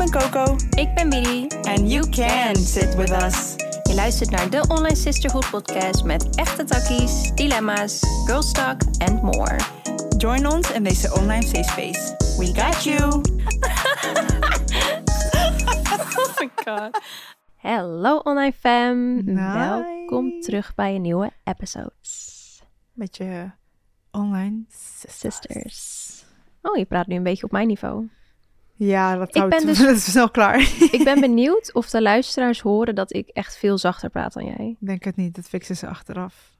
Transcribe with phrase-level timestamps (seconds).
[0.00, 0.56] ben Coco.
[0.70, 1.46] Ik ben Miri.
[1.62, 3.54] And you can sit with us.
[3.82, 9.56] Je luistert naar de Online Sisterhood podcast met echte takkies, dilemma's, girl talk and more.
[10.16, 12.16] Join ons in deze online safe space.
[12.38, 13.02] We got you.
[16.18, 17.00] oh my god.
[17.56, 19.24] Hallo online fam.
[19.34, 21.92] Welkom terug bij een nieuwe episode.
[22.92, 23.50] Met je
[24.10, 25.18] online sisters.
[25.18, 26.24] Sisters.
[26.62, 28.08] Oh, je praat nu een beetje op mijn niveau.
[28.86, 30.58] Ja, dat, Ik ben dus- dat is snel klaar.
[30.92, 34.76] Ik ben benieuwd of de luisteraars horen dat ik echt veel zachter praat dan jij.
[34.78, 36.50] Denk het niet, dat fixen ze achteraf.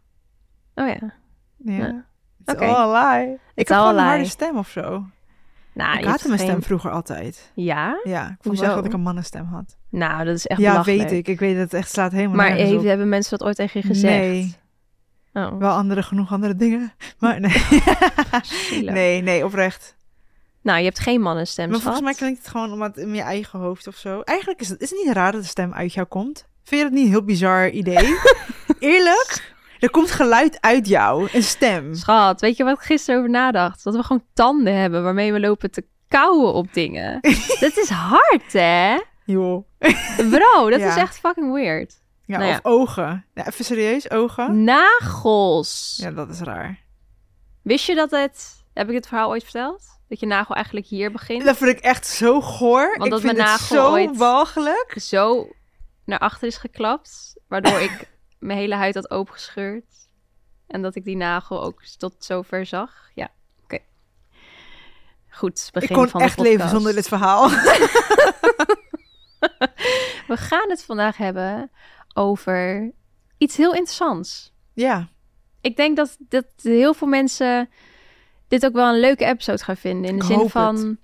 [0.75, 1.12] Oh ja.
[1.56, 1.73] Ja.
[1.77, 2.05] Ja.
[2.45, 2.64] It's Oké.
[2.66, 3.33] all a lie.
[3.55, 4.80] Ik heb gewoon een harde stem of zo.
[5.75, 7.52] Nou, ik haatte hebt mijn geen- stem vroeger altijd.
[7.55, 8.01] Ja?
[8.05, 9.77] Ja, ik vond wel dat ik een mannenstem had.
[9.91, 11.09] Nou, dat is echt ja, belachelijk.
[11.09, 11.28] weet ik.
[11.28, 13.87] Ik weet dat het echt slaat helemaal Maar heeft, hebben mensen dat ooit tegen je
[13.87, 14.14] gezegd?
[14.14, 14.59] Nee,
[15.33, 16.92] Oh, wel andere genoeg andere dingen.
[17.19, 17.62] Maar nee.
[18.92, 19.97] nee, nee, oprecht.
[20.62, 23.58] Nou, je hebt geen mannenstem, Maar volgens mij klinkt het gewoon omdat in je eigen
[23.58, 24.20] hoofd of zo.
[24.20, 26.48] Eigenlijk is het, is het niet raar dat de stem uit jou komt.
[26.64, 28.17] Vind je dat niet een heel bizar idee?
[28.78, 29.55] Eerlijk?
[29.78, 31.94] Er komt geluid uit jou, een stem.
[31.94, 33.84] Schat, weet je wat ik gisteren over nadacht?
[33.84, 37.20] Dat we gewoon tanden hebben waarmee we lopen te kauwen op dingen.
[37.61, 38.98] dat is hard, hè?
[39.24, 39.64] Joh.
[40.30, 40.89] Bro, dat Ja.
[40.89, 42.00] is echt fucking weird.
[42.24, 42.56] Ja, Nou ja.
[42.62, 43.24] of ogen.
[43.34, 44.64] Ja, even serieus, ogen?
[44.64, 45.98] Nagels.
[46.02, 46.78] Ja, dat is raar.
[47.62, 48.58] Wist je dat het...
[48.74, 49.83] Heb ik het verhaal ooit verteld?
[50.11, 51.44] Dat je nagel eigenlijk hier begint.
[51.44, 52.89] Dat vind ik echt zo goor.
[52.91, 54.94] Want ik dat vind mijn het nagel zo ooit- walgelijk.
[55.00, 55.48] Zo
[56.05, 57.34] naar achter is geklapt.
[57.48, 59.84] Waardoor ik mijn hele huid had opengescheurd.
[60.67, 63.11] En dat ik die nagel ook tot zover zag.
[63.14, 63.28] Ja,
[63.62, 63.78] oké.
[65.28, 67.48] Goed, begin Ik kon van de echt leven zonder dit verhaal.
[70.27, 71.70] We gaan het vandaag hebben
[72.14, 72.92] over
[73.39, 74.52] iets heel interessants.
[74.72, 75.08] ja,
[75.61, 77.70] Ik denk dat, dat heel veel mensen
[78.51, 80.11] dit ook wel een leuke episode gaan vinden.
[80.11, 80.77] In de Ik zin van...
[80.77, 80.97] het.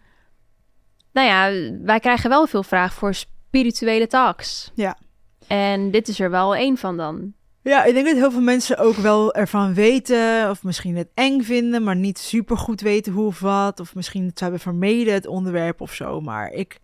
[1.12, 4.70] Nou ja, wij krijgen wel veel vraag voor spirituele talks.
[4.74, 4.98] Ja.
[5.46, 7.32] En dit is er wel één van dan.
[7.62, 11.40] Ja, ik denk dat heel veel mensen ook wel ervan weten, of misschien het eng
[11.40, 15.26] vinden, maar niet super goed weten hoe of wat, of misschien het hebben vermeden het
[15.26, 16.20] onderwerp of zo.
[16.20, 16.78] Maar ik,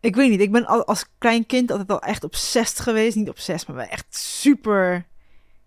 [0.00, 3.28] ik weet niet, ik ben al, als klein kind altijd al echt obsessed geweest, niet
[3.28, 5.06] obsessed, maar wel echt super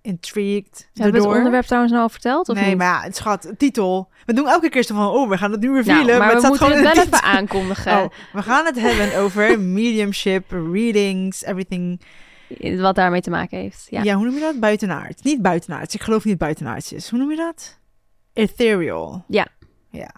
[0.01, 0.89] intrigued.
[0.93, 2.49] Hebben we het onderwerp trouwens nou al verteld?
[2.49, 2.77] Of nee, niet?
[2.77, 4.09] maar ja, het schat, titel.
[4.25, 6.33] We doen elke keer zo van, oh, we gaan het nu revealen, Nou, maar het
[6.33, 8.01] we staat moeten gewoon het wel even aankondigen.
[8.01, 12.01] Oh, we gaan het hebben over mediumship, readings, everything.
[12.77, 13.87] Wat daarmee te maken heeft.
[13.89, 14.03] Ja.
[14.03, 14.15] Ja.
[14.15, 14.59] hoe noem je dat?
[14.59, 15.23] Buitenaard.
[15.23, 15.95] Niet buitenaards.
[15.95, 17.09] Ik geloof niet buitenaards is.
[17.09, 17.79] Hoe noem je dat?
[18.33, 19.23] Ethereal.
[19.27, 19.47] Ja.
[19.89, 20.11] Ja.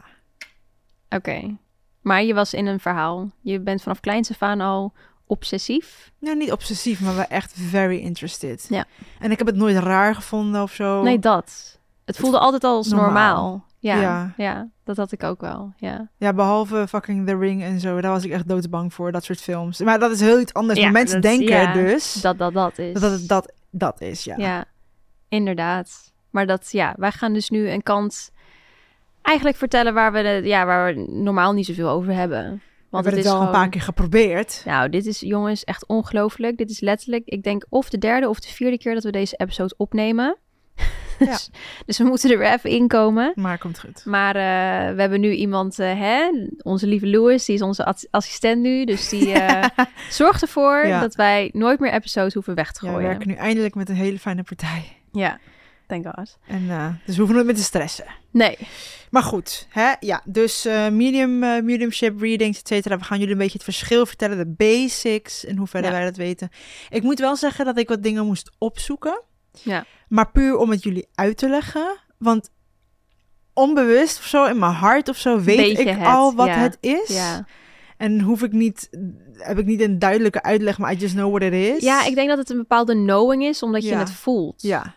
[1.09, 1.57] Oké.
[2.01, 3.31] Maar je was in een verhaal.
[3.41, 4.93] Je bent vanaf kleins af aan al
[5.31, 6.11] obsessief.
[6.19, 8.65] Nou, niet obsessief, maar wel echt very interested.
[8.69, 8.85] Ja.
[9.19, 11.01] En ik heb het nooit raar gevonden of zo.
[11.03, 11.79] Nee, dat.
[12.05, 13.05] Het voelde altijd al als normaal.
[13.07, 13.65] normaal.
[13.79, 14.33] Ja, Ja.
[14.37, 14.67] ja.
[14.83, 15.73] dat had ik ook wel.
[15.77, 16.09] Ja.
[16.17, 18.01] Ja, behalve fucking The Ring en zo.
[18.01, 19.79] Daar was ik echt doodsbang voor, dat soort films.
[19.79, 20.79] Maar dat is heel iets anders.
[20.79, 22.99] Ja, maar mensen dat denken ja, dus Dat dat dat is.
[22.99, 24.35] dat het dat, dat is, ja.
[24.37, 24.65] Ja,
[25.29, 26.11] inderdaad.
[26.29, 28.31] Maar dat, ja, wij gaan dus nu een kant
[29.21, 32.61] eigenlijk vertellen waar we, de, ja, waar we normaal niet zoveel over hebben.
[32.91, 33.47] We Want hebben het het is al gewoon...
[33.55, 34.61] een paar keer geprobeerd.
[34.65, 36.57] Nou, dit is jongens echt ongelooflijk.
[36.57, 39.35] Dit is letterlijk, ik denk of de derde of de vierde keer dat we deze
[39.37, 40.37] episode opnemen.
[41.19, 41.49] dus,
[41.85, 43.31] dus we moeten er weer even inkomen.
[43.35, 44.05] Maar komt goed.
[44.05, 46.29] Maar eh, we hebben nu iemand, eh, hè,
[46.61, 48.85] onze lieve Louis, die is onze as- assistent nu.
[48.85, 50.99] Dus die eh, zorgt ervoor Ja.
[50.99, 53.09] dat wij nooit meer episodes hoeven weg te Ja, we gooien.
[53.09, 54.83] werken nu eindelijk met een hele fijne partij.
[55.11, 55.39] Ja,
[55.91, 56.37] thank God.
[56.47, 58.05] En, eh, dus we hoeven nooit meer te stressen.
[58.31, 58.57] Nee,
[59.09, 59.91] Maar goed, hè?
[59.99, 62.97] ja, dus eh, medium, eh, mediumship readings, et cetera.
[62.97, 65.97] We gaan jullie een beetje het verschil vertellen, de basics en hoe verder Ja.
[65.97, 66.49] wij dat weten.
[66.89, 69.21] Ik moet wel zeggen dat ik wat dingen moest opzoeken,
[69.63, 69.85] ja.
[70.07, 71.97] maar puur om het jullie uit te leggen.
[72.17, 72.49] Want
[73.53, 76.53] onbewust of zo, in mijn hart of zo, weet Beetje ik het, al wat ja.
[76.57, 77.07] het is.
[77.07, 77.45] Ja.
[77.97, 78.89] En hoef ik niet,
[79.37, 81.83] heb ik niet een duidelijke uitleg, maar I just know what it is.
[81.83, 84.61] ja, ik denk dat het een bepaalde knowing is, omdat je het voelt.
[84.61, 84.95] Ja,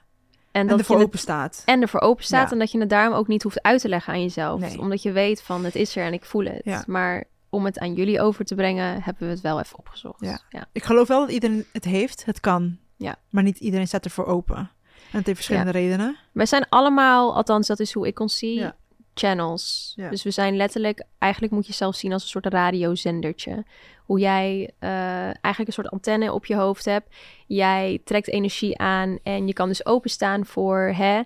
[0.54, 1.62] En, en, dat ervoor je het, open staat.
[1.66, 2.52] en ervoor open staat Ja.
[2.52, 4.60] en dat je het daarom ook niet hoeft uit te leggen aan jezelf.
[4.60, 4.78] Nee.
[4.80, 6.60] Omdat je weet van het is er en ik voel het.
[6.64, 6.84] Ja.
[6.86, 10.20] Maar om het aan jullie over te brengen, hebben we het wel even opgezocht.
[10.20, 10.40] Ja.
[10.48, 10.66] ja.
[10.72, 12.78] Ik geloof wel dat iedereen het heeft, het kan.
[12.96, 13.16] Ja.
[13.28, 14.56] Maar niet iedereen staat ervoor open.
[14.56, 16.16] En het heeft verschillende redenen.
[16.32, 18.76] Wij zijn allemaal, althans dat is hoe ik ons zie, Ja.
[19.14, 19.92] Channels.
[19.96, 20.10] Ja.
[20.10, 23.64] Dus we zijn letterlijk, eigenlijk moet je zelf zien als een soort radiozendertje.
[24.04, 24.90] Hoe jij eh,
[25.24, 27.14] eigenlijk een soort antenne op je hoofd hebt.
[27.46, 31.20] Jij trekt energie aan en je kan dus openstaan voor hè,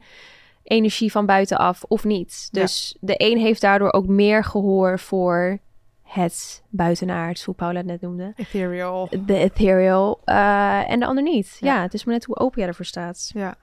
[0.62, 2.49] energie van buitenaf of niet.
[2.50, 2.61] Ja.
[2.61, 5.58] Dus de een heeft daardoor ook meer gehoor voor
[6.02, 8.32] het buitenaards, hoe Paula het net noemde.
[8.37, 9.08] Ethereal.
[9.26, 10.20] De ethereal.
[10.25, 11.56] eh, en de ander niet.
[11.61, 11.75] Ja.
[11.75, 11.82] Ja.
[11.82, 13.31] het is maar net hoe open jij ervoor staat.
[13.34, 13.56] Ja.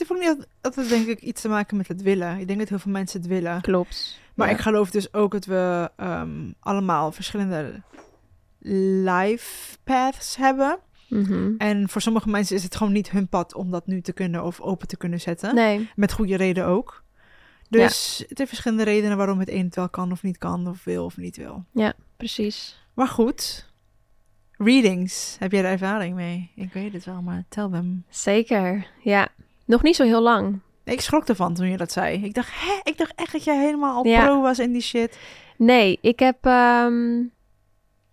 [0.00, 2.38] Het heeft ook niet altijd- denk ik, iets te maken met het willen.
[2.38, 3.60] Ik denk dat heel veel mensen het willen.
[3.60, 4.18] Klopt.
[4.34, 4.54] Maar Ja.
[4.54, 7.82] ik geloof dus ook dat we ehm, allemaal verschillende
[8.58, 10.78] life paths hebben.
[11.08, 11.54] Mhm.
[11.58, 14.44] En voor sommige mensen is het gewoon niet hun pad om dat nu te kunnen
[14.44, 15.54] of open te kunnen zetten.
[15.54, 17.02] Nee, Met goede reden ook.
[17.68, 20.84] Dus het heeft verschillende redenen waarom het een het wel kan of niet kan, of
[20.84, 21.64] wil of niet wil.
[22.16, 22.78] precies.
[22.94, 23.68] Maar goed,
[24.58, 26.50] readings, heb jij er ervaring mee?
[26.54, 28.04] Ik weet het wel, maar tell them.
[28.08, 29.28] Zeker, ja.
[29.70, 30.58] Nog niet zo heel lang.
[30.84, 32.24] Ik schrok ervan toen je dat zei.
[32.24, 32.80] Ik dacht, hè?
[32.90, 34.24] Ik dacht echt dat jij helemaal al Ja.
[34.24, 35.18] pro was in die shit.
[35.56, 36.36] Nee, ik heb.
[36.46, 37.22] ehm,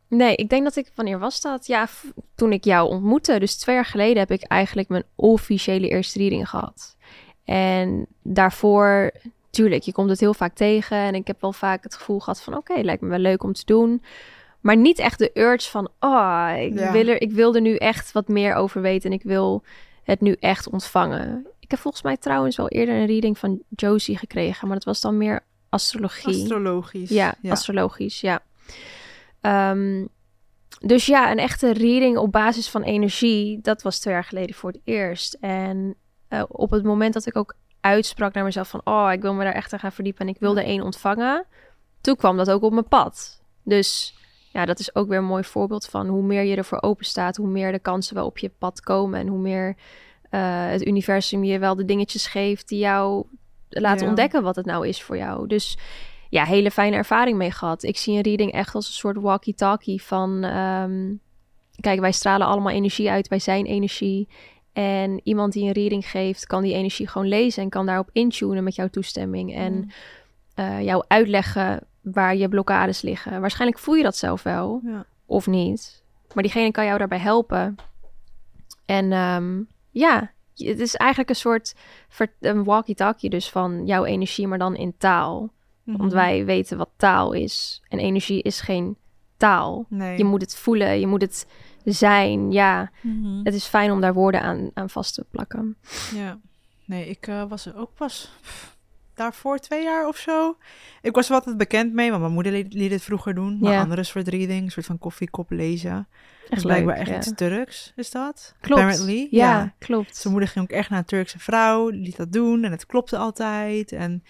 [0.10, 0.92] Nee, ik denk dat ik.
[0.96, 1.68] Wanneer was dat?
[1.68, 1.88] Ja,
[2.36, 3.40] toen ik jou ontmoette.
[3.40, 6.96] Dus twee jaar geleden heb ik eigenlijk mijn officiële eerste reading gehad.
[7.46, 9.12] En daarvoor,
[9.50, 10.98] tuurlijk, je komt het heel vaak tegen.
[10.98, 13.54] En ik heb wel vaak het gevoel gehad van: oké, lijkt me wel leuk om
[13.54, 14.04] te doen.
[14.62, 16.92] Maar niet echt de urge van: oh, ik, Ja.
[16.92, 19.10] wil er, ik wil er nu echt wat meer over weten.
[19.12, 19.64] En ik wil
[20.08, 21.48] het nu echt ontvangen.
[21.60, 24.68] Ik heb volgens mij trouwens wel eerder een reading van Josie gekregen.
[24.68, 26.42] Maar dat was dan meer astrologie.
[26.42, 27.10] Astrologisch.
[27.10, 28.42] Ja, astrologisch, ja.
[29.42, 30.06] Ehm,
[30.80, 34.72] dus ja, een echte reading op basis van energie, dat was twee jaar geleden voor
[34.72, 35.34] het eerst.
[35.34, 35.96] En
[36.28, 39.44] eh, op het moment dat ik ook uitsprak naar mezelf van, oh, ik wil me
[39.44, 41.46] daar echt aan gaan verdiepen en ik wilde één ontvangen,
[42.02, 43.42] toen kwam dat ook op mijn pad.
[43.64, 44.17] Dus
[44.58, 47.36] ja, dat is ook weer een mooi voorbeeld van hoe meer je ervoor open staat,
[47.36, 49.76] hoe meer de kansen wel op je pad komen en hoe meer
[50.30, 53.26] eh, het universum je wel de dingetjes geeft die jou
[53.70, 54.10] laten Ja.
[54.10, 55.48] ontdekken wat het nou is voor jou.
[55.48, 55.78] Dus
[56.30, 57.84] ja, hele fijne ervaring mee gehad.
[57.84, 60.44] Ik zie een reading echt als een soort walkie-talkie van...
[60.44, 61.14] ehm,
[61.80, 64.28] kijk, wij stralen allemaal energie uit, wij zijn energie.
[64.74, 67.64] En iemand die een reading geeft, kan die energie gewoon lezen...
[67.64, 69.56] en kan daarop intunen met jouw toestemming.
[69.56, 69.90] En
[70.56, 73.42] eh, jou uitleggen waar je blokkades liggen.
[73.42, 75.06] Waarschijnlijk voel je dat zelf wel, Ja.
[75.26, 76.04] of niet.
[76.34, 77.76] Maar diegene kan jou daarbij helpen.
[78.86, 79.62] En ehm,
[79.92, 81.76] ja, het is eigenlijk een soort
[82.40, 85.52] een walkie-talkie dus van jouw energie, maar dan in taal.
[85.84, 86.10] Want Mhm.
[86.14, 87.82] wij weten wat taal is.
[87.88, 88.98] En energie is geen
[89.38, 89.86] taal.
[89.90, 90.18] Nee.
[90.18, 91.48] Je moet het voelen, je moet het
[91.84, 92.52] zijn.
[92.52, 93.44] Ja, Mhm.
[93.44, 95.78] het is fijn om daar woorden aan, aan vast te plakken.
[96.16, 96.40] Ja.
[96.86, 98.32] Nee, ik eh, was er ook pas
[99.18, 100.58] daarvoor twee jaar of zo.
[101.02, 103.58] Ik was er altijd bekend mee, want mijn moeder liet, liet het vroeger doen.
[103.60, 103.80] Maar Ja.
[103.82, 106.08] andere soort reading, een soort van koffiekop lezen.
[106.42, 107.32] Echt Dus blijkbaar leuk, echt ja.
[107.32, 108.56] iets Turks, is dat?
[108.60, 108.82] Klopt.
[108.82, 109.28] Apparently.
[109.32, 110.16] Ja, klopt.
[110.16, 113.18] Zijn moeder ging ook echt naar een Turkse vrouw, liet dat doen en het klopte
[113.18, 113.92] altijd.
[113.92, 114.24] En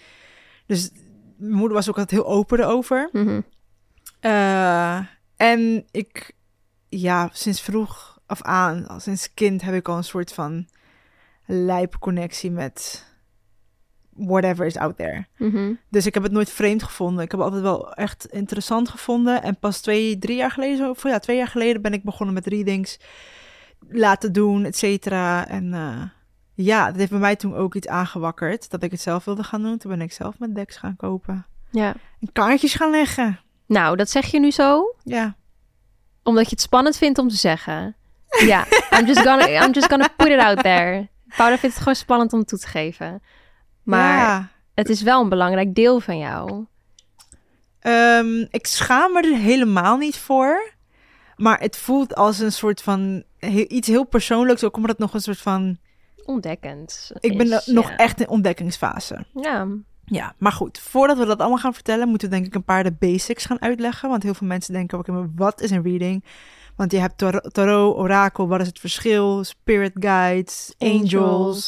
[0.66, 0.90] dus
[1.36, 3.10] mijn moeder was ook altijd heel open erover.
[4.20, 4.98] Eh,
[5.36, 6.32] en ik,
[6.88, 10.68] ja, sinds vroeg af aan, al sinds kind, heb ik al een soort van
[11.46, 13.06] lijp connectie met
[14.18, 15.26] whatever is out there.
[15.36, 15.72] Mhm.
[15.90, 17.24] Dus ik heb het nooit vreemd gevonden.
[17.24, 19.42] Ik heb het altijd wel echt interessant gevonden.
[19.42, 22.46] En pas twee, drie jaar geleden, of ja, twee jaar geleden ben ik begonnen met
[22.46, 22.98] readings
[23.88, 25.48] laten doen, et cetera.
[25.48, 26.02] En eh,
[26.54, 29.62] ja, dat heeft bij mij toen ook iets aangewakkerd, dat ik het zelf wilde gaan
[29.62, 29.78] doen.
[29.78, 31.46] Toen ben ik zelf mijn decks gaan kopen.
[31.70, 31.94] Ja.
[32.20, 33.40] En kaartjes gaan leggen.
[33.66, 35.36] Nou, dat zeg je nu zo, Ja.
[36.22, 37.96] omdat je het spannend vindt om te zeggen.
[38.28, 38.66] Ja,
[38.98, 41.08] I'm just gonna, I'm just gonna put it out there.
[41.36, 43.22] Paula vindt het gewoon spannend om toe te geven.
[43.88, 44.48] Maar Ja.
[44.74, 46.64] het is wel een belangrijk deel van jou.
[47.80, 50.70] Ehm, ik schaam me er helemaal niet voor.
[51.36, 53.22] Maar het voelt als een soort van
[53.68, 54.64] iets heel persoonlijks.
[54.64, 55.78] Ook omdat het nog een soort van.
[56.24, 57.10] Ontdekkend.
[57.20, 59.24] Ik ben nog echt in ontdekkingsfase.
[59.34, 59.66] Ja,
[60.04, 60.78] Ja, maar goed.
[60.78, 63.62] Voordat we dat allemaal gaan vertellen, moeten we denk ik een paar de basics gaan
[63.62, 64.08] uitleggen.
[64.08, 66.24] Want heel veel mensen denken: oké, maar wat is een reading?
[66.76, 69.44] Want je hebt tar- tarot, orakel, wat is het verschil?
[69.44, 71.14] Spirit guides, angels,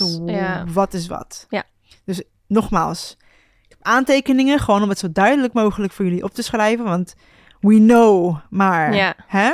[0.01, 0.65] Angels, w- ja.
[0.73, 1.47] wat is wat?
[1.49, 1.65] Ja.
[2.05, 3.17] Dus nogmaals,
[3.63, 6.85] ik heb aantekeningen gewoon om het zo duidelijk mogelijk voor jullie op te schrijven.
[6.85, 7.15] Want
[7.61, 9.15] we know, maar Ja.
[9.27, 9.53] hè?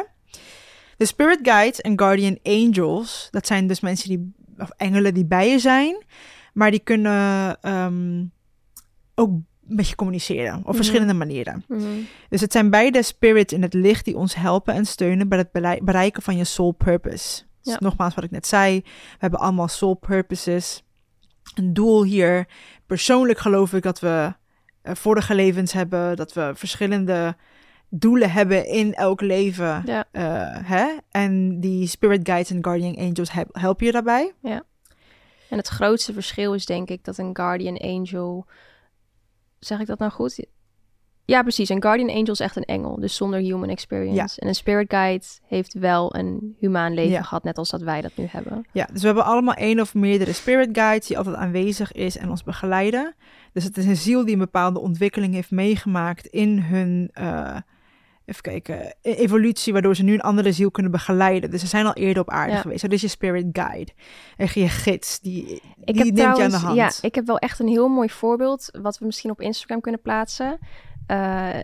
[0.97, 5.51] De spirit guides en guardian angels, dat zijn dus mensen die, of engelen die bij
[5.51, 6.05] je zijn,
[6.53, 8.25] maar die kunnen ehm,
[9.15, 10.75] ook met je communiceren op Mhm.
[10.75, 11.65] verschillende manieren.
[11.69, 11.83] Mhm.
[12.29, 15.83] Dus het zijn beide spirits in het licht die ons helpen en steunen bij het
[15.85, 17.43] bereiken van je soul purpose.
[17.63, 17.77] Dus Ja.
[17.81, 20.83] nogmaals wat ik net zei, we hebben allemaal soul purposes.
[21.59, 22.49] Een doel hier.
[22.87, 24.35] Persoonlijk geloof ik dat we
[24.83, 27.37] eh, vorige levens hebben, dat we verschillende
[27.89, 29.83] doelen hebben in elk leven.
[29.87, 30.05] Ja.
[30.11, 30.23] Eh,
[30.69, 30.87] hè?
[31.11, 34.35] En die spirit guides en guardian angels hel- helpen je daarbij.
[35.51, 38.47] En het grootste verschil is denk ik dat een guardian angel...
[39.59, 40.47] Zeg ik dat nou goed?
[41.27, 41.69] Ja, precies.
[41.69, 44.41] Een guardian angel is echt een engel, dus zonder human experience.
[44.41, 47.23] En een spirit guide heeft wel een humaan leven Ja.
[47.23, 48.67] gehad, net als dat wij dat nu hebben.
[48.73, 52.31] Ja, dus we hebben allemaal één of meerdere spirit guides die altijd aanwezig is en
[52.31, 53.15] ons begeleiden.
[53.53, 57.57] Dus het is een ziel die een bepaalde ontwikkeling heeft meegemaakt in hun, eh,
[58.25, 61.51] even kijken, e- evolutie, waardoor ze nu een andere ziel kunnen begeleiden.
[61.51, 62.61] Dus ze zijn al eerder op aarde Ja.
[62.61, 62.83] geweest.
[62.83, 63.93] Dat is je spirit guide.
[64.37, 65.55] En je gids, die, die
[65.85, 66.77] Ik heb neemt je aan de trouwens, hand.
[66.77, 70.01] ja, ik heb wel echt een heel mooi voorbeeld, wat we misschien op Instagram kunnen
[70.01, 70.59] plaatsen.
[71.07, 71.61] Eh,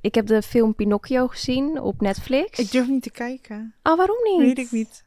[0.00, 2.58] ik heb de film Pinocchio gezien op Netflix.
[2.58, 3.74] Ik durf niet te kijken.
[3.82, 4.38] Oh, waarom niet?
[4.40, 5.04] Weet ik niet.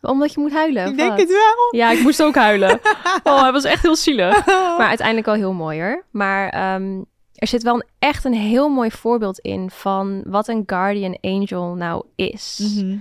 [0.00, 0.86] Omdat je moet huilen.
[0.86, 1.18] Ik denk wat?
[1.18, 1.80] het wel.
[1.80, 2.80] Ja, ik moest ook huilen.
[3.24, 4.46] Oh, hij was echt heel zielig.
[4.46, 6.04] Maar uiteindelijk wel heel mooi hoor.
[6.10, 7.02] Maar ehm,
[7.34, 11.74] er zit wel een, echt een heel mooi voorbeeld in van wat een guardian angel
[11.74, 12.74] nou is.
[12.76, 12.96] Mhm.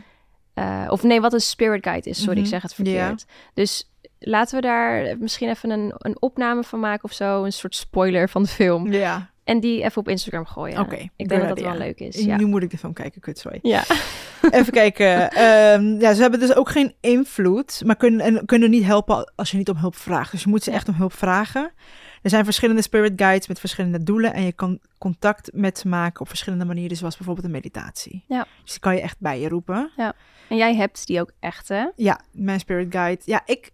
[0.53, 2.17] Eh, of nee, wat een spirit guide is.
[2.17, 2.43] Sorry, Mhm.
[2.43, 3.25] ik zeg het verkeerd.
[3.53, 7.43] Dus laten we daar misschien even een, een opname van maken of zo.
[7.43, 8.91] Een soort spoiler van de film.
[8.91, 10.79] Ja, En die even op Instagram gooien.
[10.79, 11.10] oké.
[11.15, 12.15] Ik denk dat dat wel leuk is.
[12.20, 12.38] Ja.
[12.38, 13.60] Nu moet ik de film kijken, kutzooi.
[13.62, 13.84] ja.
[14.51, 15.31] Even kijken.
[15.31, 19.51] Ehm, ja, ze hebben dus ook geen invloed, maar kunnen, en kunnen niet helpen als
[19.51, 20.31] je niet om hulp vraagt.
[20.31, 20.75] Dus je moet ze Ja.
[20.75, 21.72] echt om hulp vragen.
[22.22, 26.22] Er zijn verschillende spirit guides met verschillende doelen en je kan contact met ze maken
[26.22, 28.24] op verschillende manieren, zoals bijvoorbeeld een meditatie.
[28.27, 28.46] Ja.
[28.63, 29.91] Dus die kan je echt bij je roepen.
[30.50, 31.86] En jij hebt die ook echt, hè?
[31.96, 33.22] Ja, mijn spirit guide.
[33.25, 33.72] Ja, ik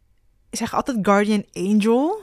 [0.50, 2.22] zeg altijd guardian angel,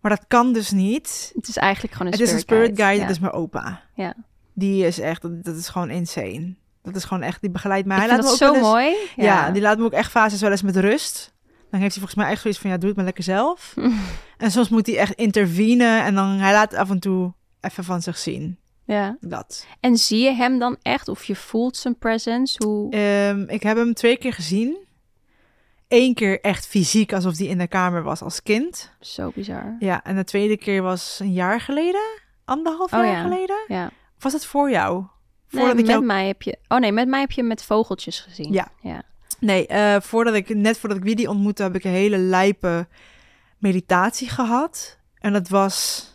[0.00, 1.32] maar dat kan dus niet.
[1.34, 3.06] Het is eigenlijk gewoon een Het is spirit een spirit guide, Ja.
[3.06, 3.82] dat is mijn opa.
[3.94, 4.14] Ja.
[4.54, 6.54] Die is echt, dat, is gewoon insane.
[6.82, 7.96] Dat is gewoon echt, die begeleidt mij.
[7.96, 8.94] Ik Hij laat dat me ook zo eens- mooi.
[9.16, 9.50] Ja.
[9.50, 11.32] die laat me ook echt fases wel eens met rust.
[11.70, 13.74] Dan heeft hij volgens mij echt zoiets van, ja, doe het maar lekker zelf.
[14.38, 18.02] en soms moet hij echt intervenen en dan, hij laat af en toe even van
[18.02, 18.58] zich zien.
[18.84, 19.16] ja.
[19.20, 19.66] Dat.
[19.80, 21.08] En zie je hem dan echt?
[21.08, 22.64] Of je voelt zijn presence?
[22.66, 22.90] Hoe...
[22.92, 24.76] Ehm, ik heb hem twee keer gezien.
[25.90, 28.90] Eén keer echt fysiek, alsof hij in de kamer was als kind.
[29.00, 29.76] Zo bizar.
[29.78, 32.20] Ja, en de tweede keer was een jaar geleden.
[32.44, 33.22] Anderhalf Oh, jaar ja.
[33.22, 33.56] geleden.
[33.68, 33.86] Ja.
[34.16, 34.94] Of was dat voor jou?
[34.98, 35.08] Nee,
[35.48, 36.04] Voordat met ik jou...
[36.04, 36.58] mij heb je...
[36.68, 38.52] Oh nee, met mij heb je met vogeltjes gezien.
[38.52, 38.68] Ja.
[38.82, 39.02] ja.
[39.38, 42.88] Nee, eh, voordat ik, net voordat ik Willy ontmoette, heb ik een hele lijpe
[43.58, 44.98] meditatie gehad.
[45.18, 46.06] En dat was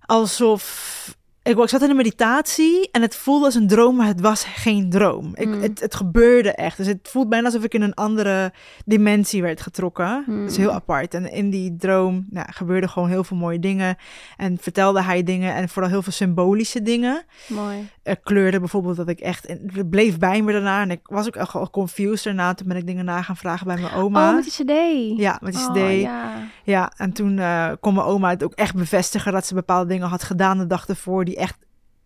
[0.00, 1.16] alsof...
[1.44, 4.44] Ik, ik zat in een meditatie en het voelde als een droom, maar het was
[4.44, 5.30] geen droom.
[5.34, 5.62] Ik, Mm.
[5.62, 6.76] het, het gebeurde echt.
[6.76, 8.52] Dus het voelt bijna alsof ik in een andere
[8.84, 10.24] dimensie werd getrokken.
[10.26, 10.40] Mm.
[10.42, 11.14] Dat is heel apart.
[11.14, 13.96] En in die droom nou, gebeurden gewoon heel veel mooie dingen.
[14.36, 17.88] En vertelde hij dingen en vooral heel veel symbolische dingen Mooi.
[18.02, 21.36] eh, kleurde bijvoorbeeld dat ik echt het bleef bij me daarna en ik was ook
[21.36, 24.44] echt confused daarna toen ben ik dingen na gaan vragen bij mijn oma Oh, met
[24.44, 25.18] die cd.
[25.20, 26.32] ja met die Oh, cd ja.
[26.64, 26.92] ja.
[26.96, 30.22] en toen eh, kon mijn oma het ook echt bevestigen dat ze bepaalde dingen had
[30.22, 31.56] gedaan de dag ervoor die echt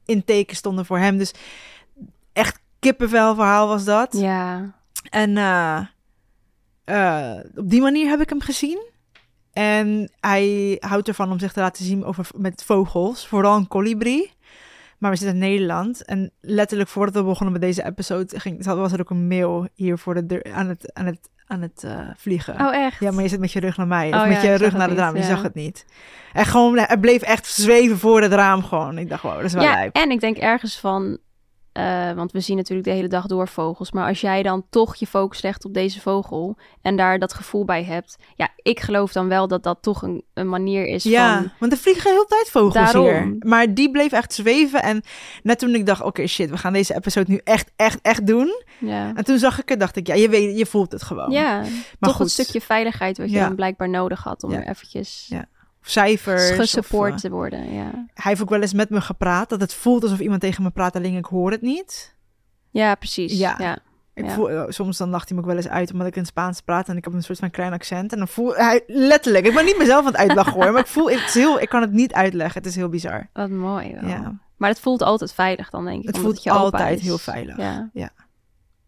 [0.04, 1.32] in teken stonden voor hem dus
[2.32, 4.74] echt kippenvel verhaal was dat Ja.
[5.10, 5.86] en eh,
[6.84, 8.86] eh, op die manier heb ik hem gezien.
[9.52, 14.32] En hij houdt ervan om zich te laten zien over, met vogels, vooral een kolibrie.
[14.98, 16.04] Maar we zitten in Nederland.
[16.04, 19.98] En letterlijk voordat we begonnen met deze episode, ging, was er ook een mail hier
[19.98, 22.54] voor de deur aan het, aan het, aan het eh, vliegen.
[22.54, 23.00] Oh, echt?
[23.00, 24.08] Ja, maar je zit met je rug naar mij.
[24.08, 25.14] Of Oh met ja, je rug naar het het raam.
[25.14, 25.86] niet, Je zag het niet.
[26.32, 28.98] En gewoon, hij bleef echt zweven voor het raam gewoon.
[28.98, 29.94] Ik dacht, wow, dat is wel ja, lijp.
[29.96, 31.18] en ik denk ergens van...
[31.78, 33.92] eh, want we zien natuurlijk de hele dag door vogels.
[33.92, 36.56] Maar als jij dan toch je focus legt op deze vogel...
[36.82, 38.16] en daar dat gevoel bij hebt...
[38.36, 41.50] ja, ik geloof dan wel dat dat toch een, een manier is Ja, van...
[41.58, 43.04] want er vliegen heel tijd vogels Daarom.
[43.04, 43.36] hier.
[43.38, 44.82] Maar die bleef echt zweven.
[44.82, 45.02] En
[45.42, 48.62] net toen ik dacht, oké shit, we gaan deze episode nu echt, echt, echt doen.
[48.78, 51.30] Ja, En toen zag ik het, dacht ik, ja, je, weet, je voelt het gewoon.
[51.30, 51.70] ja maar
[52.00, 52.24] toch goed.
[52.24, 53.18] een stukje veiligheid...
[53.18, 53.46] wat je Ja.
[53.46, 54.42] dan blijkbaar nodig had...
[54.42, 54.56] om Ja.
[54.60, 55.44] er eventjes Ja.
[55.80, 56.50] Cijfers.
[56.50, 57.72] gesupport of, te worden.
[57.74, 57.86] Ja.
[57.86, 59.48] eh, hij heeft ook wel eens met me gepraat.
[59.48, 62.16] Dat het voelt alsof iemand tegen me praat, alleen ik hoor het niet.
[62.70, 63.38] ja, precies.
[63.38, 63.54] Ja.
[63.58, 63.78] Ja.
[64.14, 64.30] Ik Ja.
[64.30, 66.60] voel, eh, soms dan lacht hij me ook wel eens uit omdat ik in Spaans
[66.60, 68.12] praat en ik heb een soort van klein accent.
[68.12, 70.86] En dan voel hij letterlijk, ik ben niet mezelf aan het uitlachen hoor, maar ik
[70.86, 72.58] voel, het heel, ik kan het niet uitleggen.
[72.62, 73.28] Het is heel bizar.
[73.32, 74.08] Wat mooi wel.
[74.08, 74.38] Ja.
[74.56, 76.06] Maar het voelt altijd veilig dan, denk ik.
[76.06, 77.56] Het voelt je altijd heel veilig.
[77.56, 78.10] Ja.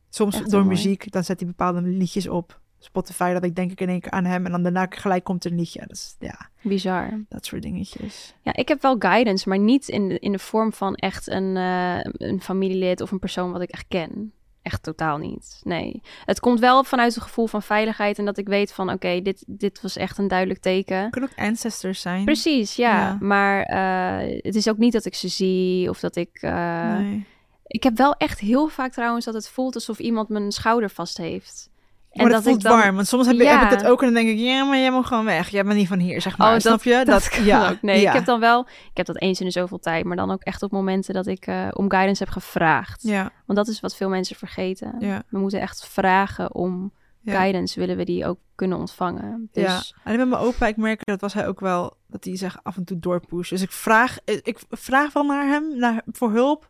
[0.09, 0.75] Soms Echt door mooi.
[0.75, 4.10] muziek, dan zet hij bepaalde liedjes op Spotify, dat ik denk ik in één keer
[4.10, 5.84] aan hem en dan daarna gelijk komt er een liedje.
[5.87, 7.25] Dus ja, Bizar.
[7.28, 8.34] dat soort dingetjes.
[8.42, 11.56] Ja, ik heb wel guidance, maar niet in de, in de vorm van echt een,
[11.56, 14.32] eh, een familielid of een persoon wat ik echt ken.
[14.62, 15.60] Echt totaal niet.
[15.64, 16.00] Nee.
[16.25, 19.44] Het komt wel vanuit een gevoel van veiligheid en dat ik weet van oké, dit,
[19.46, 21.10] dit was echt een duidelijk teken.
[21.10, 22.25] Kunnen ook ancestors zijn.
[22.25, 22.99] Precies, ja.
[22.99, 23.16] Ja.
[23.20, 26.38] Maar eh, het is ook niet dat ik ze zie of dat ik.
[26.40, 27.26] eh, Nee.
[27.66, 31.16] Ik heb wel echt heel vaak trouwens dat het voelt alsof iemand mijn schouder vast
[31.16, 31.70] heeft.
[32.12, 33.59] Maar dat, voelt dan- warm, want soms heb, ik- Ja.
[33.59, 35.49] heb ik dat ook en dan denk ik, ja, maar jij moet gewoon weg.
[35.49, 36.47] Jij bent niet van hier, zeg maar.
[36.47, 37.05] Oh, dat- Snap je?
[37.12, 37.83] Dat, kan ja, ook.
[37.83, 38.09] Nee, ja.
[38.09, 38.61] ik heb dan wel...
[38.90, 41.26] Ik heb dat eens in de zoveel tijd, maar dan ook echt op momenten dat
[41.26, 43.02] ik eh, om guidance heb gevraagd.
[43.02, 44.95] Ja, Want dat is wat veel mensen vergeten.
[44.99, 46.93] ja, We moeten echt vragen om
[47.25, 49.49] guidance, willen we die ook kunnen ontvangen.
[49.52, 52.37] Dus Ja, en met mijn opa, ik merk dat was hij ook wel, dat hij
[52.37, 53.50] zich af en toe doorpusht.
[53.50, 56.69] Dus ik vraag, ik vraag wel naar hem, naar, voor hulp.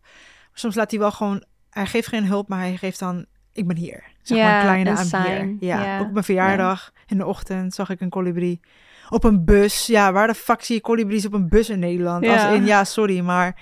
[0.53, 3.77] Soms laat hij wel gewoon, hij geeft geen hulp, maar hij geeft dan, ik ben
[3.77, 4.03] hier.
[4.23, 5.23] Zeg maar een kleine een I'm sign.
[5.27, 5.57] here.
[5.61, 5.99] Ja, Ja.
[5.99, 8.61] ook op mijn verjaardag, in de ochtend, zag ik een kolibrie.
[9.09, 9.87] Op een bus.
[9.87, 12.25] Ja, waar de fuck zie je kolibries op een bus in Nederland?
[12.25, 12.33] Ja.
[12.47, 13.57] Als in, ja, sorry, maar...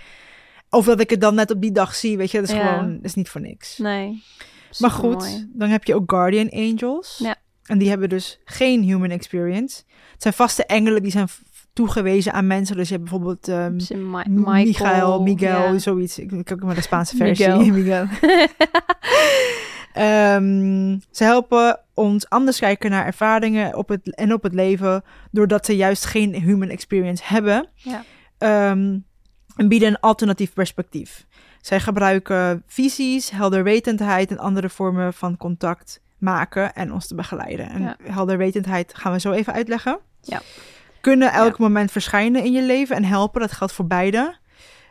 [0.71, 2.92] Of dat ik het dan net op die dag zie, weet je, dat is gewoon,
[2.97, 3.78] dat is niet voor niks.
[3.78, 4.23] nee.
[4.78, 7.18] Maar goed, dan heb je ook Guardian Angels.
[7.23, 7.35] Ja.
[7.64, 9.83] En die hebben dus geen human experience.
[10.12, 11.28] Het zijn vaste engelen die zijn
[11.73, 12.76] toegewezen aan mensen.
[12.76, 16.18] Dus je hebt bijvoorbeeld ehm, Dus in Mi- M- Michael, Miguel, zoiets.
[16.18, 17.49] Ik, ik heb ook maar de Spaanse versie.
[17.49, 17.73] Miguel.
[17.78, 18.07] Miguel.
[19.99, 25.67] Ehm, ze helpen ons anders kijken naar ervaringen op het, en op het leven, doordat
[25.67, 27.69] ze juist geen human experience hebben.
[27.75, 28.05] Ja.
[28.38, 28.99] Ehm,
[29.57, 31.26] en bieden een alternatief perspectief.
[31.61, 37.69] Zij gebruiken visies, helderwetendheid en andere vormen van contact maken en ons te begeleiden.
[37.69, 37.97] En Ja.
[38.02, 39.99] helderwetendheid gaan we zo even uitleggen.
[40.21, 40.40] Ja.
[41.00, 43.40] Kunnen elk moment verschijnen in je leven en helpen.
[43.40, 44.37] Dat geldt voor beide.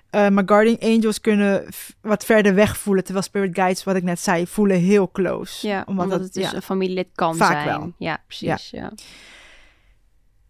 [0.10, 1.66] Eh, maar guardian angels kunnen
[2.02, 3.04] wat verder weg voelen.
[3.04, 5.68] Terwijl spirit guides, wat ik net zei, voelen heel close.
[5.68, 6.56] Ja, omdat, dat, het dus ja.
[6.56, 7.66] een familielid kan Vaak zijn.
[7.80, 7.94] wel.
[7.98, 8.70] Ja, precies.
[8.70, 8.92] Ja.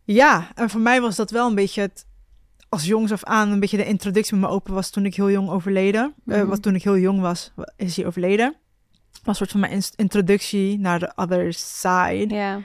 [0.03, 2.05] Ja, en voor mij was dat wel een beetje het,
[2.69, 5.29] als jongs af aan, een beetje de introductie met me open was toen ik heel
[5.31, 6.13] jong overleden.
[6.27, 6.47] Eh, Mhm.
[6.47, 8.55] wat toen ik heel jong was, wa- is hij overleden.
[9.11, 12.25] Was een soort van mijn introductie naar de other side.
[12.35, 12.59] Ja,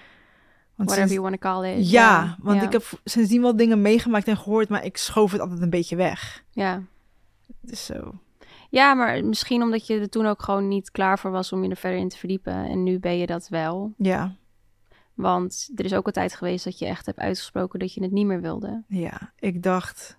[0.84, 1.90] Want whatever sinds- you want to call it.
[1.90, 5.60] ja, want ik heb sindsdien wel dingen meegemaakt en gehoord, maar ik schoof het altijd
[5.60, 6.44] een beetje weg.
[6.50, 6.82] Ja.
[7.60, 8.12] Dus zo.
[8.70, 11.70] ja, maar misschien omdat je er toen ook gewoon niet klaar voor was om je
[11.70, 12.52] er verder in te verdiepen.
[12.54, 13.92] En nu ben je dat wel.
[13.96, 14.34] Ja,
[15.14, 18.12] Want er is ook een tijd geweest dat je echt hebt uitgesproken dat je het
[18.12, 18.82] niet meer wilde.
[18.88, 19.32] ja.
[19.38, 20.18] Ik dacht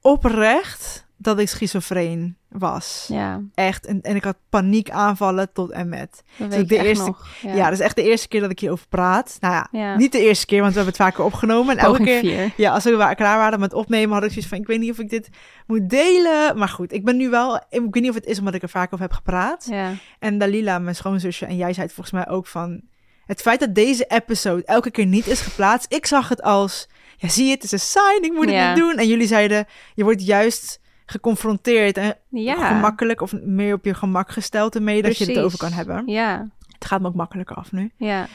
[0.00, 3.06] oprecht dat ik schizofreen was.
[3.08, 3.86] Ja, Echt.
[3.86, 6.22] En, en ik had paniekaanvallen tot en met.
[6.36, 7.26] dat Dus de ik echt eerste- nog.
[7.40, 7.64] Ja.
[7.64, 9.36] dat is echt de eerste keer dat ik hierover praat.
[9.40, 9.96] Nou ja, Ja.
[9.96, 11.78] niet de eerste keer, want we hebben het vaker opgenomen.
[11.78, 12.52] En elke keer, vier.
[12.56, 14.98] ja, als we klaar waren met opnemen, had ik zoiets van, ik weet niet of
[14.98, 15.28] ik dit
[15.66, 16.58] moet delen.
[16.58, 18.68] Maar goed, ik ben nu wel, ik weet niet of het is omdat ik er
[18.68, 19.66] vaak over heb gepraat.
[19.70, 22.80] Ja, En Dalila, mijn schoonzusje, en jij zei het volgens mij ook van,
[23.26, 27.28] het feit dat deze episode elke keer niet is geplaatst, ik zag het als, ja
[27.28, 28.96] zie je, het is een sign, ik moet het niet doen.
[28.96, 30.80] En jullie zeiden, je wordt juist
[31.10, 32.68] geconfronteerd en ja.
[32.68, 36.02] gemakkelijk of meer op je gemak gesteld ermee dat je het over kan hebben.
[36.06, 37.92] Ja, Het gaat me ook makkelijker af nu.
[37.96, 38.26] ja.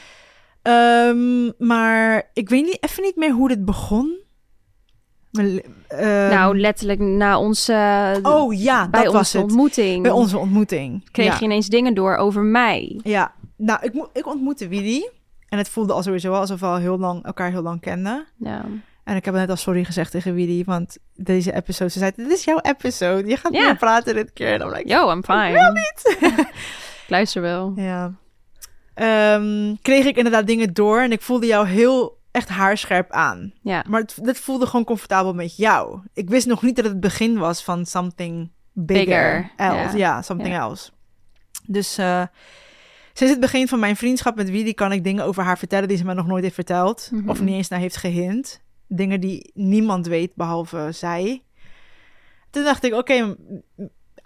[0.62, 4.16] Ehm, maar ik weet niet, even niet meer hoe dit begon.
[5.32, 8.18] Ehm, nou, letterlijk na onze...
[8.22, 9.42] oh ja, bij dat was het.
[9.42, 11.10] ontmoeting Bij onze ontmoeting.
[11.10, 11.36] kreeg ja.
[11.38, 13.00] je ineens dingen door over mij.
[13.02, 15.10] Ja, nou, ik, ik ontmoette Willy.
[15.48, 18.26] En het voelde al sowieso alsof we al heel lang, elkaar heel lang kenden.
[18.38, 18.64] Ja,
[19.06, 22.30] En ik heb net al sorry gezegd tegen Willy, want deze episode, ze zei, dit
[22.30, 23.28] is jouw episode.
[23.28, 23.64] Je gaat Ja.
[23.64, 24.52] meer praten dit keer.
[24.52, 25.52] En dan like, yo, I'm fine.
[25.52, 26.16] wil niet.
[27.02, 27.72] Ik luister wel.
[27.76, 28.12] Ja.
[28.94, 33.52] Ehm, kreeg ik inderdaad dingen door en ik voelde jou heel echt haarscherp aan.
[33.62, 36.00] Ja, Maar het, voelde gewoon comfortabel met jou.
[36.14, 39.96] Ik wist nog niet dat het het begin was van something bigger, Bigger, else.
[39.96, 40.22] ja.
[40.22, 40.90] Something else.
[41.66, 42.22] Dus eh,
[43.12, 45.96] sinds het begin van mijn vriendschap met Willy kan ik dingen over haar vertellen die
[45.96, 47.08] ze me nog nooit heeft verteld.
[47.12, 47.28] Mhm.
[47.28, 48.64] Of niet eens naar heeft gehint.
[48.88, 51.42] Dingen die niemand weet behalve zij.
[52.50, 53.36] Toen dacht ik, oké,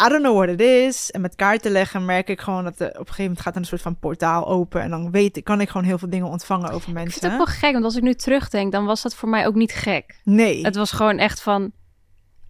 [0.03, 1.11] I don't know what it is.
[1.11, 3.65] En met kaarten leggen merk ik gewoon dat er op een gegeven moment gaat een
[3.65, 4.81] soort van portaal open.
[4.81, 7.13] En dan weet ik, kan ik gewoon heel veel dingen ontvangen over ik mensen.
[7.13, 9.47] vind het ook wel gek, want als ik nu terugdenk, dan was dat voor mij
[9.47, 10.21] ook niet gek.
[10.25, 10.65] Nee.
[10.65, 11.73] Het was gewoon echt van,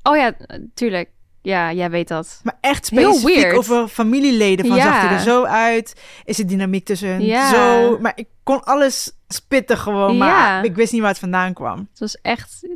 [0.03, 0.37] oh ja,
[0.75, 1.11] tuurlijk,
[1.43, 2.41] ja, jij weet dat.
[2.43, 4.67] Maar echt specifiek over familieleden.
[4.67, 4.83] Van Ja.
[4.83, 6.01] zag hij er zo uit?
[6.25, 7.51] Is de dynamiek tussen Ja.
[7.51, 7.99] zo?
[8.01, 10.17] Maar ik kon alles spitten gewoon.
[10.17, 10.63] Maar Ja.
[10.63, 11.79] ik wist niet waar het vandaan kwam.
[11.91, 12.67] Het was echt,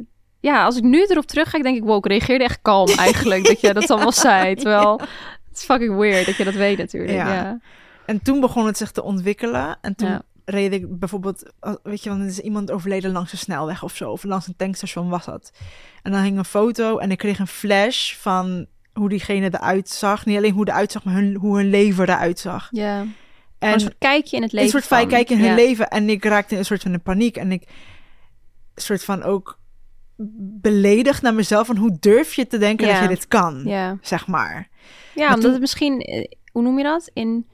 [0.41, 3.61] ja, als ik nu erop terugkijk, denk ik, wow, ik reageerde echt kalm eigenlijk dat
[3.61, 4.55] je dat allemaal zei.
[4.55, 5.01] Terwijl,
[5.49, 7.13] het is fucking weird dat je dat weet natuurlijk.
[7.13, 7.59] Ja.
[8.07, 9.79] En toen begon het zich te ontwikkelen.
[9.81, 10.23] En toen.
[10.45, 11.53] Reed ik bijvoorbeeld...
[11.61, 14.11] als- Weet je, dan is iemand overleden langs een snelweg of zo.
[14.11, 15.53] Of langs een tankstation was dat.
[16.03, 20.27] En dan hing een foto en ik kreeg een flash van hoe diegene eruit zag.
[20.27, 22.69] Niet alleen hoe eruit zag, maar hun, hoe hun leven eruit zag.
[22.73, 23.07] ja.
[23.59, 25.89] En een soort kijkje in het leven een soort van kijken in hun leven.
[25.89, 27.37] En ik raakte in een soort van een paniek.
[27.37, 27.63] En ik
[28.75, 29.59] een soort van ook
[30.61, 31.67] beledigd naar mezelf.
[31.67, 33.63] Van hoe durf je te denken dat je dit kan?
[33.65, 34.69] Ja, Zeg maar.
[35.15, 37.11] ja Maar omdat toen- het misschien, eh, hoe noem je dat?
[37.13, 37.54] In, eh,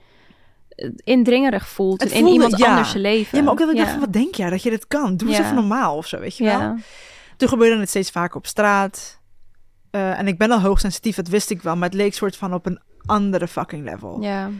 [1.04, 2.68] indringerig voelt in iemand ja.
[2.68, 3.38] anders leven.
[3.38, 3.80] Ja, maar ook dat ik ja.
[3.80, 5.16] dacht van, wat denk jij dat je dit kan?
[5.16, 6.76] Doe eens even normaal of zo, weet je wel?
[7.36, 9.20] Toen gebeurde het steeds vaker op straat.
[9.90, 11.76] Eh, en ik ben al hoogsensitief, dat wist ik wel.
[11.76, 14.20] Maar het leek soort van op een andere fucking level.
[14.20, 14.50] ja.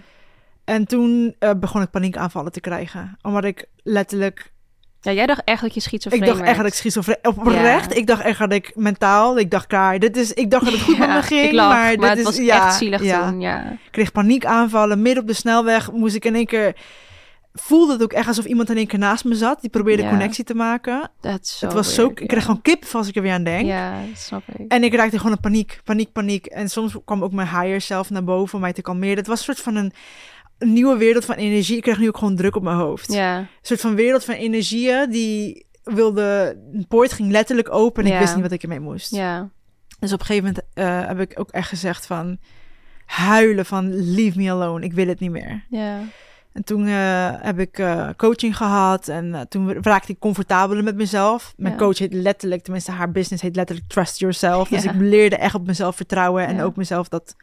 [0.65, 3.19] En toen eh, begon ik paniekaanvallen te krijgen.
[3.23, 4.53] Omdat ik letterlijk
[5.01, 7.17] ja, jij dacht echt dat je schizofreen Ik dacht echt dat ik schizofreen...
[7.23, 9.39] Oprecht, ik dacht echt dat ik mentaal...
[9.39, 10.33] Ik dacht, klaar, dit is...
[10.33, 12.25] Ik dacht dat het goed met Ja, me ging, maar, maar, dit het is...
[12.25, 13.29] was ja, echt zielig ja.
[13.29, 13.71] toen, ja.
[13.71, 15.03] Ik kreeg paniekaanvallen.
[15.03, 16.77] Midden op de snelweg moest ik in één keer...
[17.53, 19.61] Voelde het ook echt alsof iemand in één keer naast me zat.
[19.61, 21.11] Die probeerde connectie te maken.
[21.21, 22.07] Dat het was zo...
[22.07, 23.67] Ik kreeg gewoon kip als ik er weer aan denk.
[23.67, 24.73] Ja, dat snap ik.
[24.73, 26.47] En ik raakte gewoon in paniek, paniek, paniek.
[26.47, 29.17] En soms kwam ook mijn higher self naar boven om mij te kalmeren.
[29.17, 29.93] Het was een soort van een,
[30.61, 31.77] een nieuwe wereld van energie.
[31.77, 33.13] Ik kreeg nu ook gewoon druk op mijn hoofd.
[33.13, 36.59] Ja, Een soort van wereld van energieën die wilde...
[36.73, 38.21] Een poort ging letterlijk open en ik Ja.
[38.21, 39.15] wist niet wat ik ermee moest.
[39.15, 39.51] ja.
[40.01, 42.39] Dus op een gegeven moment eh, heb ik ook echt gezegd van...
[43.07, 45.65] Huilen van leave me alone, ik wil het niet meer.
[45.71, 45.99] Ja.
[45.99, 46.11] En
[46.53, 51.53] En toen eh, heb ik eh, coaching gehad en toen raakte ik comfortabeler met mezelf.
[51.57, 51.79] Mijn Ja.
[51.79, 54.69] coach heet letterlijk, tenminste haar business heet letterlijk Trust Yourself.
[54.69, 54.93] Dus Ja.
[54.93, 57.37] ik leerde echt op mezelf vertrouwen en ook mezelf dat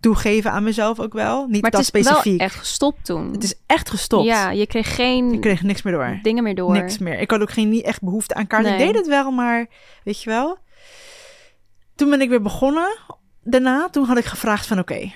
[0.00, 1.46] toegeven aan mezelf ook wel.
[1.46, 2.38] Niet Maar dat het is specifiek.
[2.38, 3.32] wel echt gestopt toen.
[3.32, 4.24] Het is echt gestopt.
[4.24, 6.18] Ja, je kreeg geen Ik kreeg niks meer door.
[6.22, 6.72] dingen meer door.
[6.72, 7.18] Niks meer.
[7.18, 8.72] Ik had ook geen niet echt behoefte aan kaarten.
[8.72, 9.66] Ik deed het wel, maar
[10.04, 10.58] weet je wel.
[11.94, 12.96] Toen ben ik weer begonnen.
[13.42, 15.12] Daarna, toen had ik gevraagd van oké,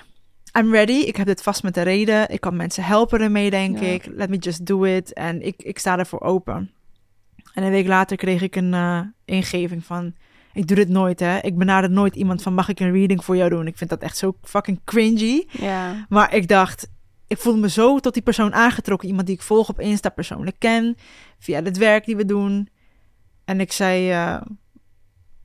[0.57, 0.91] I'm ready.
[0.99, 2.29] Ik heb dit vast met de reden.
[2.29, 3.87] Ik kan mensen helpen ermee, denk Ja.
[3.87, 4.05] ik.
[4.05, 5.13] Let me just do it.
[5.13, 6.71] En ik, ik sta ervoor open.
[7.53, 10.13] En een week later kreeg ik een eh, ingeving van...
[10.53, 11.39] Ik doe dit nooit, hè.
[11.39, 12.53] Ik benader nooit iemand van...
[12.53, 13.67] Mag ik een reading voor jou doen?
[13.67, 15.45] Ik vind dat echt zo fucking cringy.
[15.51, 16.05] Ja.
[16.09, 16.87] Maar ik dacht,
[17.27, 19.07] ik voelde me zo tot die persoon aangetrokken.
[19.07, 20.97] Iemand die ik volg op Insta persoonlijk ken.
[21.39, 22.69] Via het werk die we doen.
[23.45, 24.41] En ik zei, eh,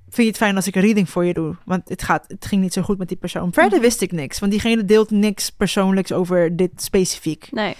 [0.08, 1.56] vind je het fijn als ik een reading voor je doe?
[1.64, 3.52] Want het, gaat, het ging niet zo goed met die persoon.
[3.52, 3.80] Verder Mhm.
[3.80, 4.38] wist ik niks.
[4.38, 7.48] Want diegene deelt niks persoonlijks over dit specifiek.
[7.50, 7.74] Nee.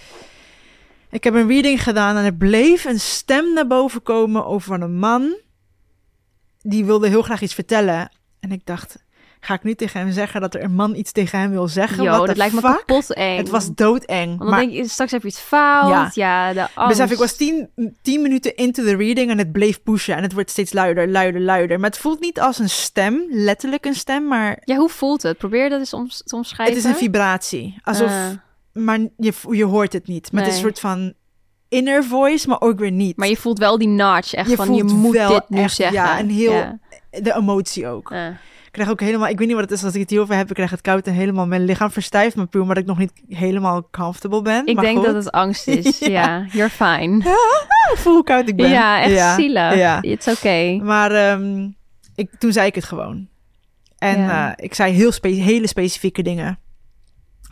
[1.11, 4.99] Ik heb een reading gedaan en er bleef een stem naar boven komen over een
[4.99, 5.37] man.
[6.61, 8.11] Die wilde heel graag iets vertellen.
[8.41, 9.05] En ik dacht,
[9.41, 12.05] ga ik nu tegen hem zeggen dat er een man iets tegen hem wil zeggen?
[12.05, 12.77] What dat lijkt me fuck?
[12.87, 13.37] kapot eng.
[13.37, 14.27] Het was doodeng.
[14.29, 15.89] Want dan Maar denk je, straks heb je het fout.
[15.89, 16.11] Ja.
[16.15, 16.99] Ja, de angst.
[16.99, 17.69] besef, ik was tien,
[18.03, 20.17] tien minuten into the reading en het bleef pushen.
[20.17, 21.81] En het wordt steeds luider, luider, luider.
[21.81, 25.39] Maar het voelt niet als een stem, letterlijk een stem, maar Ja, hoe voelt het?
[25.39, 26.75] Probeer dat eens om, te omschrijven.
[26.77, 27.79] het is een vibratie.
[27.83, 28.27] Alsof, Ah.
[28.85, 30.33] maar je, je hoort het niet.
[30.33, 31.15] Maar het is een soort van
[31.69, 33.17] inner voice, maar ook weer niet.
[33.17, 34.35] Maar je voelt wel die notch.
[34.35, 35.97] Echt Je van, je voelt moet wel dit nu echt, zeggen.
[35.97, 36.79] ja, en heel- Ja.
[37.11, 38.11] De emotie ook.
[38.67, 40.49] Ik krijg ook helemaal, ik weet niet wat het is als ik het hierover heb.
[40.49, 42.37] Ik krijg het koud en helemaal mijn lichaam verstijft.
[42.37, 44.67] Maar puur omdat ik nog niet helemaal comfortable ben.
[44.67, 45.07] Ik maar denk goed.
[45.07, 45.99] dat het angst is.
[45.99, 46.09] Ja.
[46.09, 46.47] ja.
[46.53, 47.23] you're fine.
[47.97, 48.71] Voel hoe koud ik ben.
[48.71, 49.75] Ja, echt zielig.
[49.77, 50.03] Ja.
[50.03, 50.77] It's okay.
[50.77, 51.69] Maar ehm,
[52.15, 53.29] ik, toen zei ik het gewoon.
[53.99, 56.59] En eh, ik zei heel spe- hele specifieke dingen.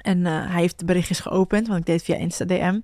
[0.00, 2.80] En eh, hij heeft de berichtjes geopend, want ik deed het via Insta DM.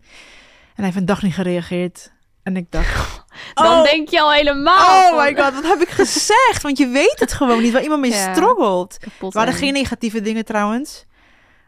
[0.75, 2.13] En hij heeft een dag niet gereageerd.
[2.43, 5.89] En ik dacht, Dan oh, denk je al helemaal oh my god, wat heb ik
[5.89, 6.63] gezegd?
[6.63, 8.35] Want je weet het gewoon niet, waar iemand mee Ja.
[8.35, 8.99] struggelt.
[8.99, 11.05] Kapot Er waren geen negatieve dingen trouwens.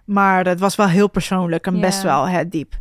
[0.05, 1.81] Maar het was wel heel persoonlijk en Ja.
[1.81, 2.75] best wel hè, diep.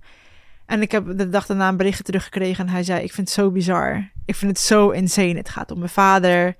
[0.65, 3.03] En ik heb de dag daarna een berichtje teruggekregen en hij zei...
[3.03, 4.11] ik vind het zo bizar.
[4.25, 5.37] Ik vind het zo insane.
[5.37, 6.55] Het gaat om mijn vader,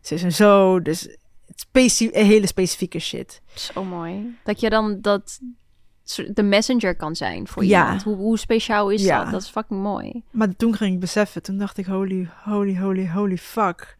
[0.00, 0.82] zus en zo.
[0.82, 1.08] Dus
[1.46, 1.68] het
[2.12, 3.42] hele specifieke shit.
[3.54, 4.36] Zo mooi.
[4.44, 5.38] Dat je dan dat
[6.34, 7.82] de messenger kan zijn voor Ja.
[7.82, 8.02] iemand.
[8.02, 9.22] Hoe, hoe speciaal is Ja.
[9.22, 9.32] dat?
[9.32, 10.22] Dat is fucking mooi.
[10.30, 11.86] Maar toen ging ik beseffen, toen dacht ik...
[11.86, 13.96] holy, holy, holy, holy fuck.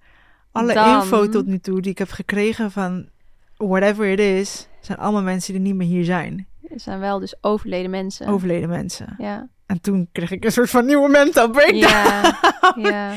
[0.52, 3.08] Alle Dan- info tot nu toe die ik heb gekregen van...
[3.56, 4.68] whatever it is...
[4.80, 6.46] zijn allemaal mensen die niet meer hier zijn.
[6.68, 8.26] Het zijn wel dus overleden mensen.
[8.26, 9.14] Overleden mensen.
[9.18, 9.48] Ja.
[9.66, 11.78] En toen kreeg ik een soort van nieuwe mental breakdown.
[11.82, 12.38] Ja.
[12.90, 13.12] ja.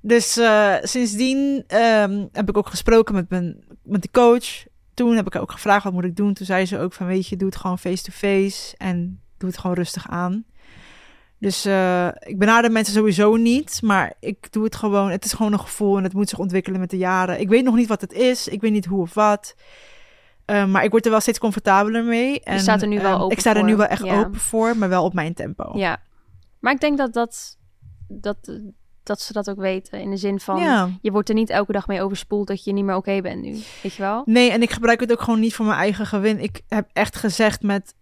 [0.00, 4.64] Dus eh, sindsdien ehm, heb ik ook gesproken met, mijn, met de coach.
[4.94, 6.34] Toen heb ik ook gevraagd wat moet ik doen.
[6.34, 9.76] Toen zei ze ook van weet je, doe het gewoon face-to-face en doe het gewoon
[9.76, 10.44] rustig aan.
[11.38, 15.10] Dus eh, ik benader mensen sowieso niet, maar ik doe het gewoon.
[15.10, 17.40] Het is gewoon een gevoel en het moet zich ontwikkelen met de jaren.
[17.40, 19.54] Ik weet nog niet wat het is, ik weet niet hoe of wat.
[20.44, 22.40] Eh, maar ik word er wel steeds comfortabeler mee.
[22.40, 24.18] En, staat er nu wel ehm, open Ik sta er nu wel echt Ja.
[24.20, 25.70] open voor, maar wel op mijn tempo.
[25.74, 26.02] ja.
[26.60, 27.58] Maar ik denk dat, dat,
[28.08, 28.60] dat,
[29.02, 30.00] dat ze dat ook weten.
[30.00, 30.90] In de zin van, Ja.
[31.00, 33.50] je wordt er niet elke dag mee overspoeld dat je niet meer oké bent nu.
[33.82, 34.22] Weet je wel?
[34.24, 36.40] Nee, en ik gebruik het ook gewoon niet voor mijn eigen gewin.
[36.40, 37.94] Ik heb echt gezegd met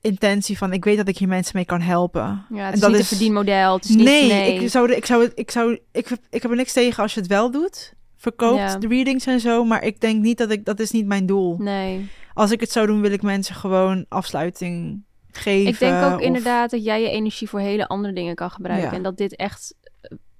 [0.00, 0.72] intentie van...
[0.72, 2.44] ik weet dat ik hier mensen mee kan helpen.
[2.50, 3.74] Ja, het En is dat niet is- een verdienmodel.
[3.74, 4.62] Het is niet, nee, nee.
[4.62, 7.14] Ik, zou, ik, zou, het- ik, zou, ik, heb- ik heb er niks tegen als
[7.14, 7.94] je het wel doet.
[8.16, 8.76] Verkoopt Ja.
[8.78, 9.64] de readings en zo.
[9.64, 10.64] Maar ik denk niet dat ik...
[10.64, 11.56] Dat is niet mijn doel.
[11.58, 12.10] Nee.
[12.34, 15.68] Als ik het zou doen, wil ik mensen gewoon afsluiting geven.
[15.72, 18.90] Ik denk ook of- inderdaad dat jij je energie voor hele andere dingen kan gebruiken.
[18.90, 18.96] Ja.
[18.96, 19.74] En dat dit echt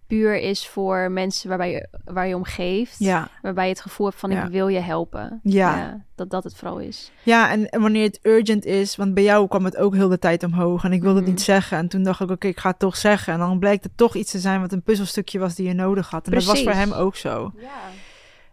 [0.07, 2.99] puur is voor mensen waarbij je, waar je om geeft.
[2.99, 4.45] Ja, Waarbij je het gevoel hebt van Ja.
[4.45, 5.41] ik wil je helpen.
[5.43, 6.05] Ja.
[6.15, 7.11] dat dat het vooral is.
[7.23, 8.97] ja en, en wanneer het urgent is...
[8.97, 10.85] Want bij jou kwam het ook heel de tijd omhoog.
[10.85, 11.35] En ik wilde het Mhm.
[11.35, 11.79] niet zeggen.
[11.79, 13.33] En toen dacht ik, oké, ik ga het toch zeggen.
[13.33, 16.11] En dan blijkt het toch iets te zijn wat een puzzelstukje was die je nodig
[16.11, 16.27] had.
[16.27, 16.91] En dat was voor Precies.
[16.91, 17.53] hem ook zo.
[17.57, 17.69] Ja.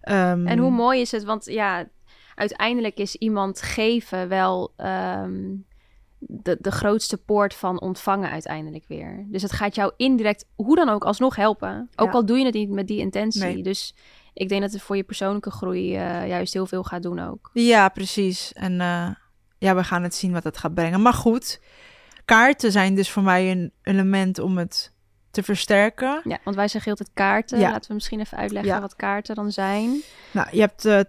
[0.01, 1.23] Ehm, En hoe mooi is het?
[1.23, 1.85] Want ja,
[2.35, 5.33] uiteindelijk is iemand geven wel ehm,
[6.27, 9.25] de, de grootste poort van ontvangen uiteindelijk weer.
[9.27, 11.89] Dus het gaat jou indirect, hoe dan ook, alsnog helpen.
[11.95, 12.13] Ook Ja.
[12.13, 13.41] al doe je het niet met die intentie.
[13.43, 13.63] Nee.
[13.63, 13.95] Dus
[14.33, 17.49] ik denk dat het voor je persoonlijke groei eh, juist heel veel gaat doen ook.
[17.53, 18.53] Ja, precies.
[18.53, 19.09] En eh,
[19.57, 21.01] ja, we gaan het zien wat het gaat brengen.
[21.01, 21.61] Maar goed,
[22.25, 24.91] kaarten zijn dus voor mij een element om het
[25.31, 26.21] te versterken.
[26.23, 27.59] Ja, want wij zeggen altijd kaarten.
[27.59, 27.71] Ja.
[27.71, 28.81] Laten we misschien even uitleggen Ja.
[28.81, 30.01] wat kaarten dan zijn.
[30.31, 30.99] Nou, je hebt eh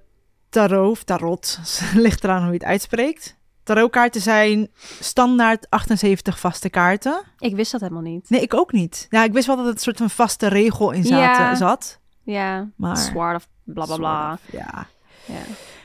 [0.48, 1.60] tarot of tarot,
[1.94, 3.36] ligt eraan hoe je het uitspreekt.
[3.64, 4.68] Tarotkaarten zijn
[5.00, 7.22] standaard 78 vaste kaarten.
[7.38, 8.30] Ik wist dat helemaal niet.
[8.30, 9.06] Nee, ik ook niet.
[9.10, 11.54] Ja, ik wist wel dat het een soort van vaste regel in zaten, Ja.
[11.54, 12.00] zat.
[12.22, 14.32] Ja, Maar- Sword of bla bla bla.
[14.32, 14.86] Of, Ja.
[15.26, 15.40] Ja.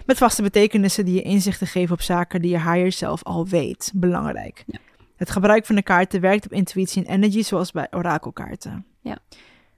[0.05, 3.91] Met vaste betekenissen die je inzichten geven op zaken die je higher zelf al weet.
[3.95, 4.63] Belangrijk.
[4.67, 4.79] Ja.
[5.15, 8.85] Het gebruik van de kaarten werkt op intuïtie en energy, zoals bij orakelkaarten.
[9.01, 9.17] Ja.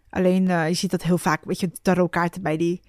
[0.09, 2.81] Alleen, eh, je ziet dat heel vaak, weet je, tarotkaarten bij die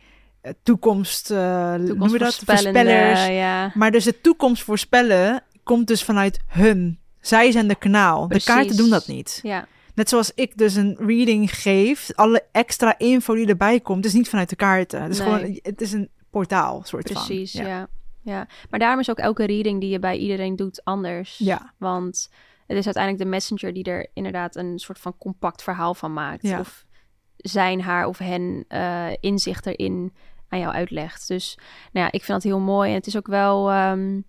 [0.63, 2.35] toekomst, eh noem je dat?
[2.35, 3.27] Voorspellers.
[3.27, 6.99] Ja, Maar dus de toekomst voorspellen komt dus vanuit hun.
[7.21, 8.27] Zij zijn de kanaal.
[8.27, 8.47] Precies.
[8.47, 9.41] De kaarten doen dat niet.
[9.43, 14.13] ja, Net zoals ik dus een reading geef, alle extra info die erbij komt, is
[14.13, 15.03] niet vanuit de kaarten.
[15.03, 15.29] Het is Nee.
[15.29, 17.25] gewoon, het is een portaal, soort van.
[17.27, 17.53] precies.
[17.53, 17.89] Ja.
[18.25, 18.47] Ja.
[18.71, 21.39] maar daarom is ook elke reading die je bij iedereen doet anders.
[21.39, 21.73] Ja.
[21.79, 22.29] Want
[22.67, 26.43] het is uiteindelijk de messenger die er inderdaad een soort van compact verhaal van maakt.
[26.43, 26.61] Ja.
[26.61, 26.85] Of
[27.37, 30.13] zijn, haar of hen eh, inzicht erin
[30.53, 31.29] aan jou uitlegt.
[31.29, 31.59] Dus
[31.93, 32.89] nou ja, ik vind dat heel mooi.
[32.89, 34.21] En het is ook wel ehm,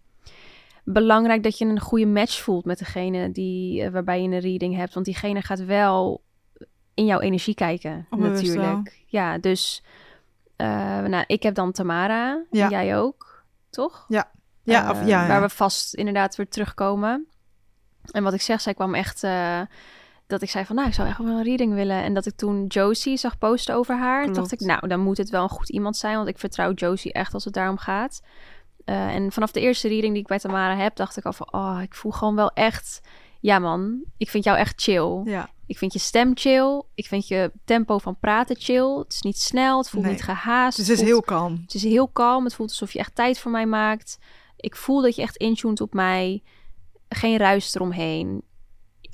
[0.83, 4.75] belangrijk dat je een goede match voelt met degene die, eh, waarbij je een reading
[4.75, 4.93] hebt.
[4.93, 6.23] Want diegene gaat wel
[6.93, 9.03] in jouw energie kijken, Onbewust natuurlijk.
[9.05, 9.83] Ja, dus
[10.55, 10.67] eh,
[10.99, 12.43] nou, ik heb dan Tamara.
[12.51, 12.63] Ja.
[12.63, 14.05] En jij ook, toch?
[14.07, 14.31] Ja,
[14.63, 15.41] Eh, of, ja, Waar ja.
[15.41, 17.27] we vast inderdaad weer terugkomen.
[18.11, 19.23] En wat ik zeg, zij kwam echt...
[20.27, 22.03] dat ik zei van, nou, ik zou echt wel een reading willen.
[22.03, 24.21] En dat ik toen Josie zag posten over haar.
[24.21, 24.35] Klopt.
[24.35, 26.15] dacht ik, nou, dan moet het wel een goed iemand zijn.
[26.15, 28.21] Want ik vertrouw Josie echt als het daarom gaat.
[28.85, 31.53] Eh, en vanaf de eerste reading die ik bij Tamara heb, dacht ik al van...
[31.53, 33.01] Oh, ik voel gewoon wel echt...
[33.39, 35.21] Ja man, ik vind jou echt chill.
[35.25, 35.49] ja.
[35.65, 36.81] Ik vind je stem chill.
[36.95, 38.97] Ik vind je tempo van praten chill.
[38.97, 40.13] Het is niet snel, het voelt Nee.
[40.13, 40.77] niet gehaast.
[40.77, 41.59] Dus het is voelt- heel kalm.
[41.61, 42.43] het is heel kalm.
[42.43, 44.17] Het voelt alsof je echt tijd voor mij maakt.
[44.57, 46.43] Ik voel dat je echt intuned op mij.
[47.09, 48.41] Geen ruis eromheen.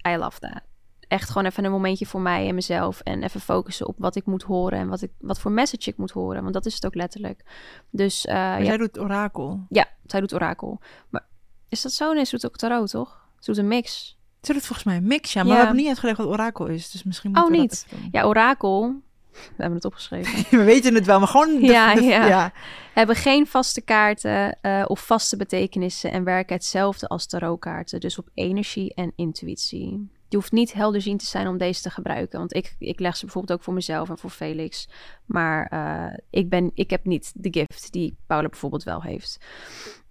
[0.07, 0.61] I love that.
[1.09, 2.99] Echt gewoon even een momentje voor mij en mezelf.
[2.99, 4.79] En even focussen op wat ik moet horen.
[4.79, 6.41] En wat, ik, wat voor message ik moet horen.
[6.41, 7.43] Want dat is het ook letterlijk.
[7.89, 9.65] Dus Maar ja, jij doet orakel.
[9.69, 10.81] ja, zij doet orakel.
[11.09, 11.25] Maar
[11.69, 12.13] is dat zo?
[12.13, 13.27] Nee, ze doet ook tarot, toch?
[13.39, 14.17] Ze doet een mix.
[14.41, 15.39] Ze doet volgens mij een mix, ja.
[15.43, 15.57] Maar Ja.
[15.57, 16.91] we hebben niet uitgelegd wat orakel is.
[16.91, 17.85] Dus misschien Oh, moeten we niet.
[17.89, 17.99] dat.
[18.11, 18.81] Ja, orakel.
[19.31, 20.45] We hebben het opgeschreven.
[20.59, 21.47] We weten het wel, maar gewoon...
[21.59, 22.25] De, Ja, de- ja.
[22.27, 22.51] ja.
[22.93, 28.29] hebben geen vaste kaarten eh, of vaste betekenissen en werken hetzelfde als tarotkaarten, dus op
[28.33, 30.09] energie en intuïtie.
[30.29, 33.25] Je hoeft niet helderzien te zijn om deze te gebruiken, want ik, ik leg ze
[33.25, 34.89] bijvoorbeeld ook voor mezelf en voor Felix.
[35.25, 39.39] Maar eh, ik, ben, ik heb niet de gift die Paula bijvoorbeeld wel heeft.